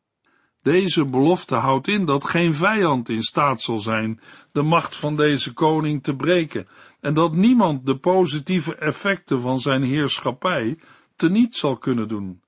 Deze 0.61 1.05
belofte 1.05 1.55
houdt 1.55 1.87
in 1.87 2.05
dat 2.05 2.25
geen 2.25 2.53
vijand 2.53 3.09
in 3.09 3.21
staat 3.21 3.61
zal 3.61 3.79
zijn 3.79 4.19
de 4.51 4.61
macht 4.61 4.95
van 4.95 5.15
deze 5.15 5.53
koning 5.53 6.03
te 6.03 6.15
breken 6.15 6.67
en 6.99 7.13
dat 7.13 7.35
niemand 7.35 7.85
de 7.85 7.97
positieve 7.97 8.75
effecten 8.75 9.41
van 9.41 9.59
zijn 9.59 9.83
heerschappij 9.83 10.77
teniet 11.15 11.55
zal 11.55 11.77
kunnen 11.77 12.07
doen. 12.07 12.41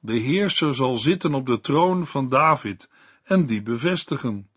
De 0.00 0.16
heerser 0.16 0.74
zal 0.74 0.96
zitten 0.96 1.34
op 1.34 1.46
de 1.46 1.60
troon 1.60 2.06
van 2.06 2.28
David 2.28 2.88
en 3.22 3.46
die 3.46 3.62
bevestigen. 3.62 4.49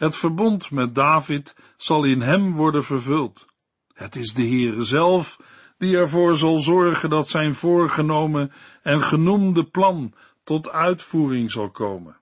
Het 0.00 0.16
verbond 0.16 0.70
met 0.70 0.94
David 0.94 1.54
zal 1.76 2.04
in 2.04 2.20
hem 2.20 2.52
worden 2.52 2.84
vervuld. 2.84 3.46
Het 3.92 4.16
is 4.16 4.34
de 4.34 4.42
Heere 4.42 4.82
zelf 4.82 5.40
die 5.78 5.96
ervoor 5.96 6.36
zal 6.36 6.58
zorgen 6.58 7.10
dat 7.10 7.28
zijn 7.28 7.54
voorgenomen 7.54 8.52
en 8.82 9.02
genoemde 9.02 9.64
plan 9.64 10.14
tot 10.44 10.70
uitvoering 10.70 11.50
zal 11.50 11.70
komen. 11.70 12.16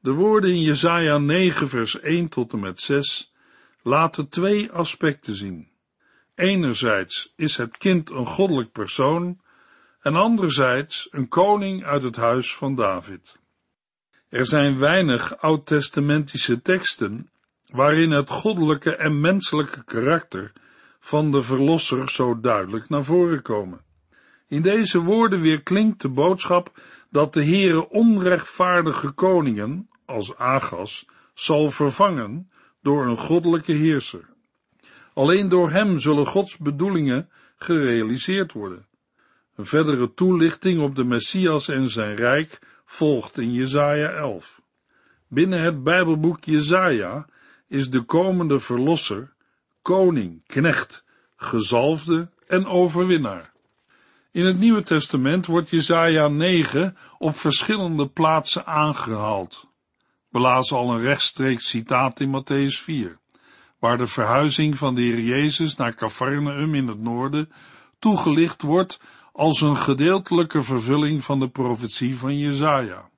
De 0.00 0.10
woorden 0.10 0.50
in 0.50 0.62
Jesaja 0.62 1.18
9 1.18 1.68
vers 1.68 2.00
1 2.00 2.28
tot 2.28 2.52
en 2.52 2.60
met 2.60 2.80
6 2.80 3.32
laten 3.82 4.28
twee 4.28 4.70
aspecten 4.70 5.34
zien. 5.34 5.68
Enerzijds 6.34 7.32
is 7.36 7.56
het 7.56 7.76
kind 7.76 8.10
een 8.10 8.26
goddelijk 8.26 8.72
persoon, 8.72 9.40
en 10.00 10.14
anderzijds 10.14 11.08
een 11.10 11.28
koning 11.28 11.84
uit 11.84 12.02
het 12.02 12.16
huis 12.16 12.54
van 12.54 12.74
David. 12.74 13.40
Er 14.32 14.46
zijn 14.46 14.78
weinig 14.78 15.38
oud-testamentische 15.38 16.62
teksten 16.62 17.30
waarin 17.72 18.10
het 18.10 18.30
goddelijke 18.30 18.96
en 18.96 19.20
menselijke 19.20 19.84
karakter 19.84 20.52
van 21.00 21.30
de 21.30 21.42
Verlosser 21.42 22.10
zo 22.10 22.40
duidelijk 22.40 22.88
naar 22.88 23.04
voren 23.04 23.42
komen. 23.42 23.80
In 24.48 24.62
deze 24.62 24.98
woorden 24.98 25.40
weer 25.40 25.62
klinkt 25.62 26.00
de 26.00 26.08
boodschap 26.08 26.80
dat 27.10 27.32
de 27.32 27.44
Heere 27.44 27.88
onrechtvaardige 27.88 29.10
koningen, 29.10 29.88
als 30.04 30.36
Agas, 30.36 31.06
zal 31.34 31.70
vervangen 31.70 32.50
door 32.82 33.06
een 33.06 33.18
goddelijke 33.18 33.72
heerser. 33.72 34.28
Alleen 35.14 35.48
door 35.48 35.70
hem 35.70 35.98
zullen 35.98 36.26
Gods 36.26 36.58
bedoelingen 36.58 37.28
gerealiseerd 37.56 38.52
worden. 38.52 38.86
Een 39.56 39.66
verdere 39.66 40.14
toelichting 40.14 40.80
op 40.80 40.96
de 40.96 41.04
Messias 41.04 41.68
en 41.68 41.88
zijn 41.88 42.16
rijk 42.16 42.58
volgt 42.92 43.38
in 43.38 43.52
Jesaja 43.52 44.08
11. 44.08 44.60
Binnen 45.28 45.62
het 45.62 45.82
Bijbelboek 45.82 46.44
Jesaja 46.44 47.26
is 47.68 47.90
de 47.90 48.02
komende 48.02 48.60
verlosser 48.60 49.32
koning, 49.82 50.46
knecht, 50.46 51.04
gezalfde 51.36 52.30
en 52.46 52.66
overwinnaar. 52.66 53.52
In 54.30 54.44
het 54.44 54.58
Nieuwe 54.58 54.82
Testament 54.82 55.46
wordt 55.46 55.70
Jesaja 55.70 56.28
9 56.28 56.96
op 57.18 57.36
verschillende 57.36 58.08
plaatsen 58.08 58.66
aangehaald. 58.66 59.66
We 60.28 60.38
lazen 60.38 60.76
al 60.76 60.94
een 60.94 61.00
rechtstreeks 61.00 61.68
citaat 61.68 62.20
in 62.20 62.40
Matthäus 62.40 62.82
4, 62.82 63.18
waar 63.78 63.98
de 63.98 64.06
verhuizing 64.06 64.76
van 64.76 64.94
de 64.94 65.02
Heer 65.02 65.20
Jezus 65.20 65.76
naar 65.76 65.94
Cafarnaum 65.94 66.74
in 66.74 66.88
het 66.88 67.00
noorden 67.00 67.52
toegelicht 67.98 68.62
wordt 68.62 69.00
als 69.32 69.60
een 69.60 69.76
gedeeltelijke 69.76 70.62
vervulling 70.62 71.24
van 71.24 71.40
de 71.40 71.48
profetie 71.48 72.16
van 72.16 72.38
Jesaja. 72.38 73.10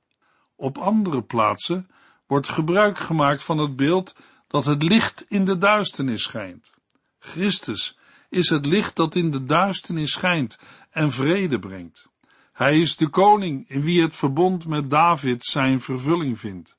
Op 0.56 0.78
andere 0.78 1.22
plaatsen 1.22 1.90
wordt 2.26 2.48
gebruik 2.48 2.98
gemaakt 2.98 3.42
van 3.42 3.58
het 3.58 3.76
beeld 3.76 4.16
dat 4.46 4.64
het 4.64 4.82
licht 4.82 5.24
in 5.28 5.44
de 5.44 5.58
duisternis 5.58 6.22
schijnt. 6.22 6.74
Christus 7.18 7.98
is 8.28 8.48
het 8.48 8.66
licht 8.66 8.96
dat 8.96 9.14
in 9.14 9.30
de 9.30 9.44
duisternis 9.44 10.12
schijnt 10.12 10.58
en 10.90 11.10
vrede 11.10 11.58
brengt. 11.58 12.08
Hij 12.52 12.80
is 12.80 12.96
de 12.96 13.08
koning 13.08 13.68
in 13.68 13.82
wie 13.82 14.02
het 14.02 14.16
verbond 14.16 14.66
met 14.66 14.90
David 14.90 15.44
zijn 15.44 15.80
vervulling 15.80 16.38
vindt. 16.38 16.78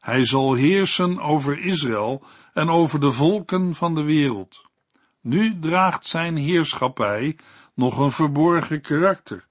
Hij 0.00 0.24
zal 0.24 0.54
heersen 0.54 1.18
over 1.18 1.58
Israël 1.58 2.22
en 2.52 2.68
over 2.70 3.00
de 3.00 3.12
volken 3.12 3.74
van 3.74 3.94
de 3.94 4.02
wereld. 4.02 4.64
Nu 5.20 5.58
draagt 5.58 6.06
zijn 6.06 6.36
heerschappij 6.36 7.36
nog 7.76 7.98
een 7.98 8.12
verborgen 8.12 8.80
karakter, 8.80 9.46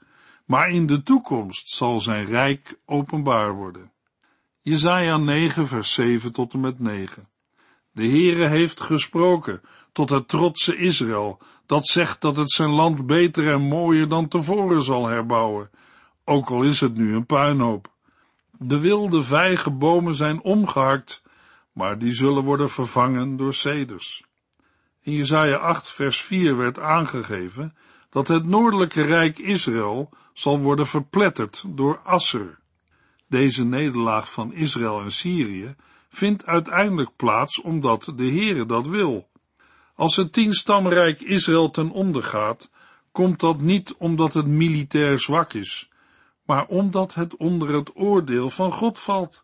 maar 0.45 0.69
in 0.69 0.85
de 0.85 1.03
toekomst 1.03 1.69
zal 1.69 1.99
zijn 1.99 2.25
rijk 2.25 2.77
openbaar 2.85 3.53
worden. 3.53 3.91
Jesaja 4.61 5.17
9 5.17 5.67
vers 5.67 5.93
7 5.93 6.33
tot 6.33 6.53
en 6.53 6.59
met 6.59 6.79
9. 6.79 7.27
De 7.91 8.07
Heere 8.07 8.47
heeft 8.47 8.81
gesproken 8.81 9.61
tot 9.91 10.09
het 10.09 10.27
trotse 10.27 10.77
Israël, 10.77 11.39
dat 11.65 11.87
zegt 11.87 12.21
dat 12.21 12.37
het 12.37 12.51
zijn 12.51 12.69
land 12.69 13.05
beter 13.05 13.51
en 13.51 13.61
mooier 13.61 14.09
dan 14.09 14.27
tevoren 14.27 14.83
zal 14.83 15.07
herbouwen, 15.07 15.69
ook 16.23 16.49
al 16.49 16.63
is 16.63 16.79
het 16.79 16.95
nu 16.95 17.15
een 17.15 17.25
puinhoop. 17.25 17.93
De 18.51 18.79
wilde 18.79 19.23
vijgenbomen 19.23 20.13
zijn 20.13 20.41
omgehakt, 20.41 21.23
maar 21.71 21.97
die 21.97 22.13
zullen 22.13 22.43
worden 22.43 22.69
vervangen 22.69 23.37
door 23.37 23.53
ceders. 23.53 24.23
In 25.01 25.13
Jesaja 25.13 25.55
8 25.55 25.89
vers 25.89 26.21
4 26.21 26.57
werd 26.57 26.79
aangegeven 26.79 27.75
dat 28.15 28.27
het 28.27 28.45
noordelijke 28.45 29.01
rijk 29.01 29.39
Israël 29.39 30.09
zal 30.33 30.59
worden 30.59 30.87
verpletterd 30.87 31.63
door 31.67 31.99
Asser. 32.03 32.59
Deze 33.27 33.65
nederlaag 33.65 34.31
van 34.31 34.53
Israël 34.53 35.01
en 35.01 35.11
Syrië 35.11 35.75
vindt 36.09 36.45
uiteindelijk 36.45 37.09
plaats 37.15 37.61
omdat 37.61 38.13
de 38.15 38.23
Heere 38.23 38.65
dat 38.65 38.87
wil. 38.87 39.27
Als 39.95 40.15
het 40.15 40.33
tienstamrijk 40.33 41.21
Israël 41.21 41.71
ten 41.71 41.91
onder 41.91 42.23
gaat, 42.23 42.69
komt 43.11 43.39
dat 43.39 43.59
niet 43.61 43.95
omdat 43.97 44.33
het 44.33 44.47
militair 44.47 45.19
zwak 45.19 45.53
is, 45.53 45.89
maar 46.45 46.65
omdat 46.65 47.13
het 47.13 47.37
onder 47.37 47.73
het 47.73 47.91
oordeel 47.95 48.49
van 48.49 48.71
God 48.71 48.99
valt. 48.99 49.43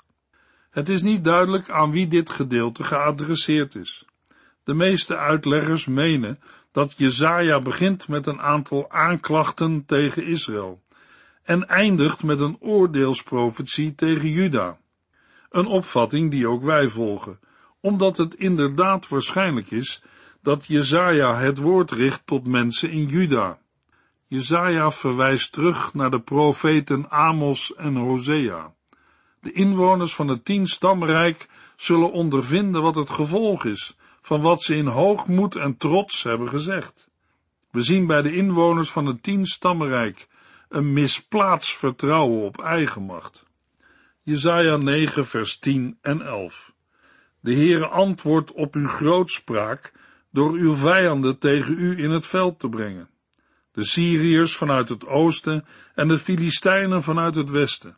Het 0.70 0.90
is 0.90 1.02
niet 1.02 1.24
duidelijk 1.24 1.70
aan 1.70 1.92
wie 1.92 2.08
dit 2.08 2.30
gedeelte 2.30 2.84
geadresseerd 2.84 3.76
is. 3.76 4.06
De 4.64 4.74
meeste 4.74 5.18
uitleggers 5.18 5.86
menen 5.86 6.40
dat 6.72 6.94
Jezaja 6.98 7.62
begint 7.62 8.08
met 8.08 8.28
een 8.28 8.42
aantal 8.42 8.92
aanklachten 8.92 9.86
tegen 9.86 10.26
Israël 10.26 10.82
en 11.44 11.68
eindigt 11.68 12.24
met 12.24 12.40
een 12.40 12.58
oordeelsprofetie 12.60 13.96
tegen 13.96 14.30
Juda. 14.30 14.78
Een 15.50 15.66
opvatting 15.66 16.32
die 16.32 16.48
ook 16.48 16.64
wij 16.64 16.88
volgen, 16.88 17.40
omdat 17.80 18.18
het 18.18 18.36
inderdaad 18.36 19.08
waarschijnlijk 19.08 19.72
is 19.72 20.02
dat 20.42 20.66
Jezaja 20.66 21.36
het 21.36 21.58
woord 21.58 21.92
richt 21.92 22.22
tot 22.26 22.48
mensen 22.48 22.90
in 22.90 23.06
Juda. 23.06 23.60
Jezaja 24.28 24.92
verwijst 24.92 25.52
terug 25.52 25.94
naar 25.94 26.12
de 26.12 26.22
profeten 26.22 27.10
Amos 27.10 27.76
en 27.76 27.96
Hosea. 27.96 28.74
De 29.42 29.52
inwoners 29.52 30.16
van 30.16 30.28
het 30.28 30.46
tien 30.46 30.68
stamrijk 30.68 31.50
zullen 31.76 32.12
ondervinden 32.12 32.82
wat 32.82 32.96
het 32.96 33.10
gevolg 33.10 33.66
is 33.66 33.96
van 34.22 34.42
wat 34.42 34.62
ze 34.62 34.76
in 34.76 34.88
hoogmoed 34.88 35.56
en 35.56 35.78
trots 35.78 36.24
hebben 36.24 36.50
gezegd. 36.50 37.10
We 37.72 37.82
zien 37.82 38.08
bij 38.08 38.22
de 38.22 38.36
inwoners 38.36 38.92
van 38.92 39.06
het 39.06 39.24
tien 39.24 39.46
stamrijk 39.46 40.28
een 40.70 40.94
misplaatst 40.94 41.78
vertrouwen 41.78 42.44
op 42.44 42.62
eigen 42.62 43.02
macht. 43.02 43.44
Jesaja 44.22 44.78
9 44.78 45.26
vers 45.26 45.58
10 45.58 45.98
en 46.02 46.22
11 46.22 46.74
De 47.40 47.54
Heere 47.54 47.88
antwoordt 47.88 48.52
op 48.52 48.76
uw 48.76 48.88
grootspraak 48.88 49.94
door 50.32 50.52
uw 50.52 50.76
vijanden 50.76 51.38
tegen 51.38 51.80
u 51.80 52.04
in 52.04 52.10
het 52.12 52.28
veld 52.28 52.60
te 52.60 52.70
brengen. 52.70 53.10
De 53.72 53.84
Syriërs 53.86 54.56
vanuit 54.56 54.90
het 54.90 55.06
oosten 55.06 55.66
en 55.96 56.08
de 56.08 56.18
Filistijnen 56.18 57.04
vanuit 57.04 57.36
het 57.36 57.50
westen. 57.50 57.98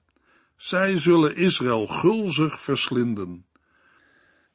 Zij 0.56 0.98
zullen 0.98 1.36
Israël 1.36 1.88
gulzig 1.88 2.62
verslinden. 2.62 3.46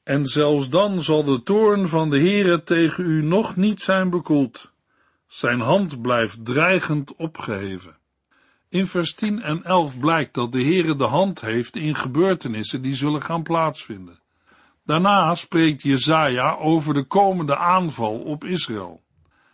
En 0.09 0.27
zelfs 0.27 0.68
dan 0.68 1.03
zal 1.03 1.25
de 1.25 1.42
toorn 1.42 1.88
van 1.88 2.11
de 2.11 2.18
Heere 2.18 2.62
tegen 2.62 3.05
u 3.05 3.23
nog 3.23 3.57
niet 3.57 3.81
zijn 3.81 4.11
bekoeld. 4.11 4.73
Zijn 5.27 5.61
hand 5.61 6.03
blijft 6.03 6.44
dreigend 6.44 7.16
opgeheven. 7.16 7.97
In 8.68 8.87
vers 8.87 9.14
10 9.14 9.42
en 9.42 9.64
11 9.64 9.99
blijkt 9.99 10.35
dat 10.35 10.53
de 10.53 10.62
Heere 10.62 10.97
de 10.97 11.05
hand 11.05 11.40
heeft 11.40 11.77
in 11.77 11.94
gebeurtenissen 11.94 12.83
die 12.83 12.94
zullen 12.94 13.23
gaan 13.23 13.42
plaatsvinden. 13.42 14.21
Daarna 14.85 15.35
spreekt 15.35 15.83
Jezaja 15.83 16.55
over 16.55 16.94
de 16.94 17.05
komende 17.05 17.57
aanval 17.57 18.18
op 18.18 18.44
Israël. 18.44 19.03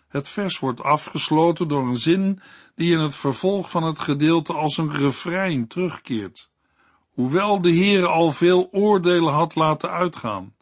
Het 0.08 0.28
vers 0.28 0.58
wordt 0.58 0.82
afgesloten 0.82 1.68
door 1.68 1.88
een 1.88 1.98
zin 1.98 2.40
die 2.74 2.92
in 2.92 3.00
het 3.00 3.14
vervolg 3.14 3.70
van 3.70 3.82
het 3.82 4.00
gedeelte 4.00 4.52
als 4.52 4.76
een 4.76 4.92
refrein 4.92 5.66
terugkeert. 5.66 6.52
Hoewel 7.14 7.60
de 7.60 7.70
Heere 7.70 8.06
al 8.06 8.32
veel 8.32 8.68
oordelen 8.72 9.32
had 9.32 9.54
laten 9.54 9.90
uitgaan, 9.90 10.54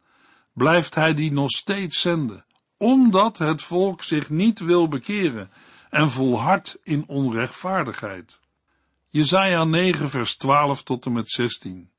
blijft 0.53 0.95
hij 0.95 1.15
die 1.15 1.33
nog 1.33 1.51
steeds 1.51 2.01
zenden, 2.01 2.45
omdat 2.77 3.39
het 3.39 3.63
volk 3.63 4.03
zich 4.03 4.31
niet 4.31 4.61
wil 4.61 4.89
bekeren 4.89 5.51
en 5.91 6.11
volhardt 6.11 6.79
in 6.83 7.05
onrechtvaardigheid. 7.07 8.41
Jesaja 9.09 9.65
9 9.65 10.09
vers 10.09 10.37
12 10.37 10.83
tot 10.83 11.07
en 11.07 11.13
met 11.13 11.31
16. 11.31 11.91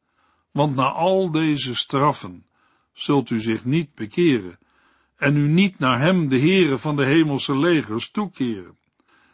Want 0.52 0.76
na 0.76 0.92
al 0.92 1.32
deze 1.32 1.76
straffen 1.76 2.46
zult 2.92 3.30
u 3.30 3.40
zich 3.40 3.66
niet 3.66 3.96
bekeren 3.96 4.60
en 5.16 5.38
u 5.38 5.48
niet 5.48 5.80
naar 5.80 6.00
hem, 6.00 6.28
de 6.28 6.40
Heere 6.40 6.78
van 6.78 6.96
de 6.96 7.06
hemelse 7.06 7.58
legers, 7.58 8.12
toekeren. 8.12 8.78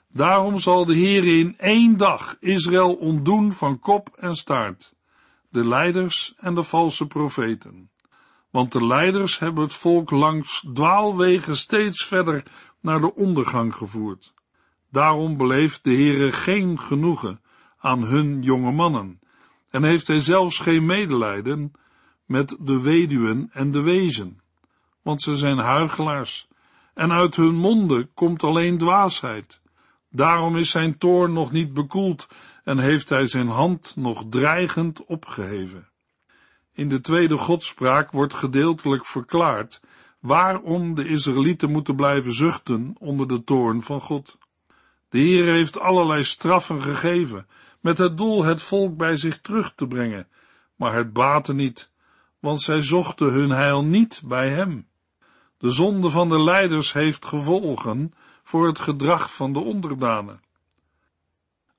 Daarom 0.08 0.60
zal 0.60 0.86
de 0.86 0.96
Heere 0.96 1.38
in 1.38 1.58
één 1.58 1.98
dag 1.98 2.38
Israël 2.40 2.96
ontdoen 2.96 3.52
van 3.52 3.80
kop 3.80 4.10
en 4.16 4.36
staart, 4.36 4.94
de 5.50 5.68
leiders 5.68 6.34
en 6.38 6.56
de 6.56 6.64
valse 6.64 7.08
profeten. 7.08 7.90
Want 8.52 8.72
de 8.72 8.86
leiders 8.86 9.40
hebben 9.40 9.64
het 9.64 9.74
volk 9.74 10.10
langs 10.12 10.68
dwaalwegen 10.74 11.56
steeds 11.56 12.06
verder 12.06 12.44
naar 12.82 13.00
de 13.00 13.16
ondergang 13.16 13.76
gevoerd. 13.76 14.34
Daarom 14.92 15.38
beleeft 15.38 15.84
de 15.84 15.94
Heere 15.94 16.32
geen 16.32 16.80
genoegen 16.80 17.42
aan 17.78 18.04
hun 18.04 18.42
jonge 18.42 18.72
mannen, 18.72 19.20
en 19.70 19.84
heeft 19.84 20.08
hij 20.08 20.20
zelfs 20.20 20.60
geen 20.60 20.86
medelijden 20.86 21.72
met 22.26 22.58
de 22.60 22.82
weduwen 22.82 23.50
en 23.52 23.72
de 23.72 23.82
wezen, 23.82 24.42
want 25.02 25.22
ze 25.22 25.36
zijn 25.36 25.58
huigelaars, 25.58 26.48
en 26.94 27.12
uit 27.12 27.36
hun 27.36 27.56
monden 27.56 28.14
komt 28.14 28.44
alleen 28.44 28.78
dwaasheid. 28.78 29.62
Daarom 30.10 30.58
is 30.58 30.72
zijn 30.72 30.98
toorn 30.98 31.34
nog 31.34 31.52
niet 31.52 31.74
bekoeld 31.74 32.28
en 32.70 32.78
heeft 32.78 33.10
hij 33.10 33.28
zijn 33.28 33.48
hand 33.48 33.94
nog 33.96 34.26
dreigend 34.30 35.06
opgeheven. 35.06 35.90
In 36.74 36.90
de 36.90 37.02
tweede 37.02 37.38
godspraak 37.38 38.12
wordt 38.12 38.34
gedeeltelijk 38.34 39.06
verklaard 39.06 39.82
waarom 40.20 40.96
de 40.96 41.08
Israëlieten 41.08 41.72
moeten 41.72 41.96
blijven 41.96 42.34
zuchten 42.34 42.96
onder 43.00 43.28
de 43.28 43.44
toorn 43.44 43.82
van 43.82 44.02
God. 44.02 44.38
De 45.10 45.18
Heer 45.18 45.46
heeft 45.46 45.80
allerlei 45.80 46.24
straffen 46.24 46.82
gegeven, 46.82 47.48
met 47.80 47.98
het 47.98 48.18
doel 48.18 48.44
het 48.44 48.62
volk 48.62 48.98
bij 48.98 49.16
zich 49.16 49.42
terug 49.42 49.74
te 49.76 49.88
brengen, 49.88 50.28
maar 50.76 50.94
het 50.94 51.14
baatte 51.14 51.54
niet, 51.54 51.92
want 52.40 52.62
zij 52.62 52.82
zochten 52.82 53.32
hun 53.32 53.50
heil 53.50 53.86
niet 53.86 54.22
bij 54.26 54.50
hem. 54.50 54.88
De 55.58 55.72
zonde 55.72 56.10
van 56.10 56.30
de 56.30 56.44
leiders 56.44 56.94
heeft 56.94 57.26
gevolgen 57.26 58.14
voor 58.44 58.68
het 58.68 58.80
gedrag 58.80 59.34
van 59.36 59.54
de 59.54 59.60
onderdanen. 59.60 60.48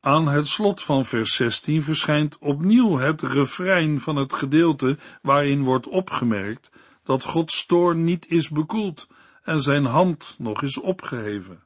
Aan 0.03 0.29
het 0.29 0.47
slot 0.47 0.83
van 0.83 1.05
vers 1.05 1.35
16 1.35 1.83
verschijnt 1.83 2.39
opnieuw 2.39 2.97
het 2.97 3.23
refrein 3.23 4.01
van 4.01 4.17
het 4.17 4.33
gedeelte 4.33 4.99
waarin 5.23 5.63
wordt 5.63 5.89
opgemerkt 5.89 6.71
dat 7.05 7.25
Gods 7.25 7.67
toorn 7.67 8.05
niet 8.05 8.29
is 8.29 8.49
bekoeld 8.49 9.09
en 9.43 9.61
zijn 9.61 9.85
hand 9.85 10.35
nog 10.39 10.63
is 10.63 10.79
opgeheven. 10.79 11.63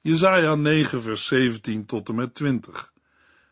Jezaja 0.00 0.54
9 0.54 1.02
vers 1.02 1.26
17 1.26 1.86
tot 1.86 2.08
en 2.08 2.14
met 2.14 2.34
20. 2.34 2.92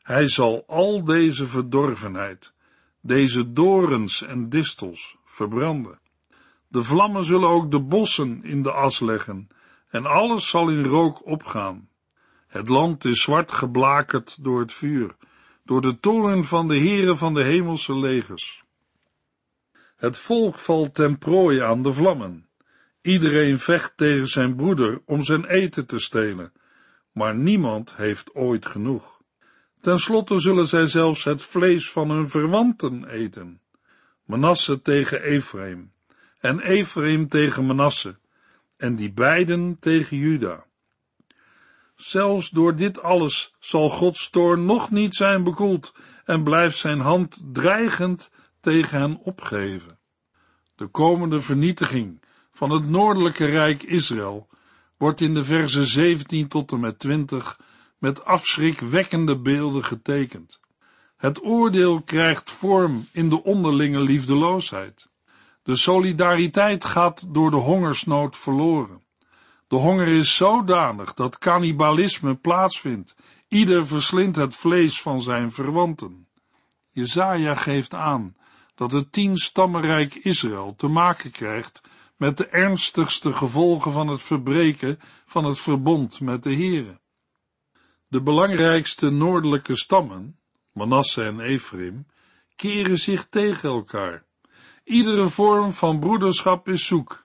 Hij 0.02 0.28
zal 0.28 0.64
al 0.66 1.04
deze 1.04 1.46
verdorvenheid, 1.46 2.54
deze 3.00 3.52
dorens 3.52 4.22
en 4.22 4.48
distels 4.48 5.16
verbranden. 5.24 6.00
De 6.68 6.82
vlammen 6.82 7.24
zullen 7.24 7.48
ook 7.48 7.70
de 7.70 7.80
bossen 7.80 8.44
in 8.44 8.62
de 8.62 8.72
as 8.72 9.00
leggen 9.00 9.48
en 9.88 10.06
alles 10.06 10.48
zal 10.48 10.68
in 10.68 10.84
rook 10.84 11.26
opgaan. 11.26 11.88
Het 12.54 12.68
land 12.68 13.04
is 13.04 13.22
zwart 13.22 13.52
geblakerd 13.52 14.44
door 14.44 14.60
het 14.60 14.72
vuur, 14.72 15.16
door 15.64 15.80
de 15.80 15.98
toren 16.00 16.44
van 16.44 16.68
de 16.68 16.74
heren 16.74 17.16
van 17.16 17.34
de 17.34 17.42
hemelse 17.42 17.98
legers. 17.98 18.64
Het 19.96 20.16
volk 20.16 20.58
valt 20.58 20.94
ten 20.94 21.18
prooi 21.18 21.60
aan 21.60 21.82
de 21.82 21.92
vlammen. 21.92 22.48
Iedereen 23.02 23.58
vecht 23.58 23.96
tegen 23.96 24.26
zijn 24.26 24.56
broeder 24.56 25.02
om 25.04 25.24
zijn 25.24 25.44
eten 25.44 25.86
te 25.86 25.98
stelen, 25.98 26.52
maar 27.12 27.34
niemand 27.36 27.96
heeft 27.96 28.34
ooit 28.34 28.66
genoeg. 28.66 29.20
Ten 29.80 29.98
slotte 29.98 30.38
zullen 30.38 30.66
zij 30.66 30.86
zelfs 30.86 31.24
het 31.24 31.42
vlees 31.42 31.90
van 31.90 32.10
hun 32.10 32.28
verwanten 32.28 33.08
eten. 33.08 33.60
Manasse 34.24 34.82
tegen 34.82 35.22
Ephraim 35.22 35.92
en 36.38 36.60
Ephraim 36.60 37.28
tegen 37.28 37.66
Manasse 37.66 38.18
en 38.76 38.96
die 38.96 39.12
beiden 39.12 39.76
tegen 39.80 40.16
Juda. 40.16 40.64
Zelfs 41.96 42.50
door 42.50 42.76
dit 42.76 43.02
alles 43.02 43.54
zal 43.58 43.88
Gods 43.88 44.30
toorn 44.30 44.64
nog 44.64 44.90
niet 44.90 45.14
zijn 45.14 45.42
bekoeld 45.42 45.94
en 46.24 46.42
blijft 46.42 46.76
zijn 46.76 47.00
hand 47.00 47.42
dreigend 47.52 48.30
tegen 48.60 48.98
hen 48.98 49.16
opgeven. 49.16 49.98
De 50.74 50.86
komende 50.86 51.40
vernietiging 51.40 52.22
van 52.52 52.70
het 52.70 52.88
noordelijke 52.88 53.44
rijk 53.44 53.82
Israël 53.82 54.48
wordt 54.96 55.20
in 55.20 55.34
de 55.34 55.44
versen 55.44 55.86
17 55.86 56.48
tot 56.48 56.72
en 56.72 56.80
met 56.80 56.98
20 56.98 57.58
met 57.98 58.24
afschrikwekkende 58.24 59.38
beelden 59.38 59.84
getekend. 59.84 60.60
Het 61.16 61.44
oordeel 61.44 62.02
krijgt 62.02 62.50
vorm 62.50 63.06
in 63.12 63.28
de 63.28 63.42
onderlinge 63.42 64.00
liefdeloosheid. 64.00 65.08
De 65.62 65.76
solidariteit 65.76 66.84
gaat 66.84 67.34
door 67.34 67.50
de 67.50 67.56
hongersnood 67.56 68.36
verloren. 68.36 69.03
De 69.68 69.76
honger 69.76 70.08
is 70.08 70.36
zodanig 70.36 71.14
dat 71.14 71.38
cannibalisme 71.38 72.34
plaatsvindt. 72.34 73.16
Ieder 73.48 73.86
verslindt 73.86 74.36
het 74.36 74.56
vlees 74.56 75.02
van 75.02 75.20
zijn 75.20 75.52
verwanten. 75.52 76.28
Jezaja 76.90 77.54
geeft 77.54 77.94
aan 77.94 78.36
dat 78.74 78.92
het 78.92 79.12
tienstammenrijk 79.12 80.14
Israël 80.14 80.74
te 80.76 80.88
maken 80.88 81.30
krijgt 81.30 81.80
met 82.16 82.36
de 82.36 82.46
ernstigste 82.46 83.32
gevolgen 83.32 83.92
van 83.92 84.08
het 84.08 84.22
verbreken 84.22 85.00
van 85.26 85.44
het 85.44 85.58
verbond 85.58 86.20
met 86.20 86.42
de 86.42 86.54
Here. 86.54 87.00
De 88.08 88.22
belangrijkste 88.22 89.10
noordelijke 89.10 89.76
stammen, 89.76 90.38
Manasse 90.72 91.22
en 91.22 91.40
Ephraim, 91.40 92.06
keren 92.56 92.98
zich 92.98 93.26
tegen 93.28 93.68
elkaar. 93.68 94.24
Iedere 94.84 95.28
vorm 95.28 95.72
van 95.72 96.00
broederschap 96.00 96.68
is 96.68 96.86
zoek. 96.86 97.23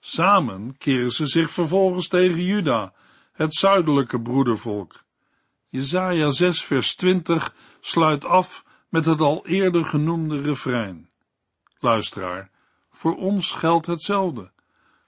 Samen 0.00 0.76
keren 0.76 1.10
ze 1.10 1.26
zich 1.26 1.50
vervolgens 1.50 2.08
tegen 2.08 2.44
Juda, 2.44 2.92
het 3.32 3.54
zuidelijke 3.54 4.20
broedervolk. 4.20 5.04
Jezaja 5.68 6.30
6 6.30 6.64
vers 6.64 6.94
20 6.94 7.54
sluit 7.80 8.24
af 8.24 8.64
met 8.88 9.04
het 9.04 9.20
al 9.20 9.46
eerder 9.46 9.84
genoemde 9.84 10.40
refrein. 10.40 11.08
Luisteraar, 11.78 12.50
voor 12.90 13.16
ons 13.16 13.52
geldt 13.52 13.86
hetzelfde. 13.86 14.50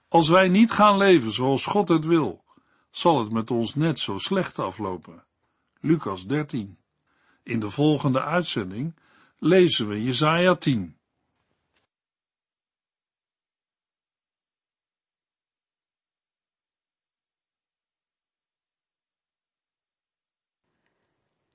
Als 0.07 0.29
wij 0.29 0.47
niet 0.47 0.71
gaan 0.71 0.97
leven 0.97 1.31
zoals 1.31 1.65
God 1.65 1.89
het 1.89 2.05
wil, 2.05 2.43
zal 2.91 3.19
het 3.19 3.31
met 3.31 3.51
ons 3.51 3.75
net 3.75 3.99
zo 3.99 4.17
slecht 4.17 4.59
aflopen. 4.59 5.23
Lucas 5.79 6.25
13. 6.25 6.77
In 7.43 7.59
de 7.59 7.69
volgende 7.69 8.21
uitzending 8.21 8.95
lezen 9.39 9.87
we 9.87 10.03
Jesaja 10.03 10.55
10. 10.55 10.97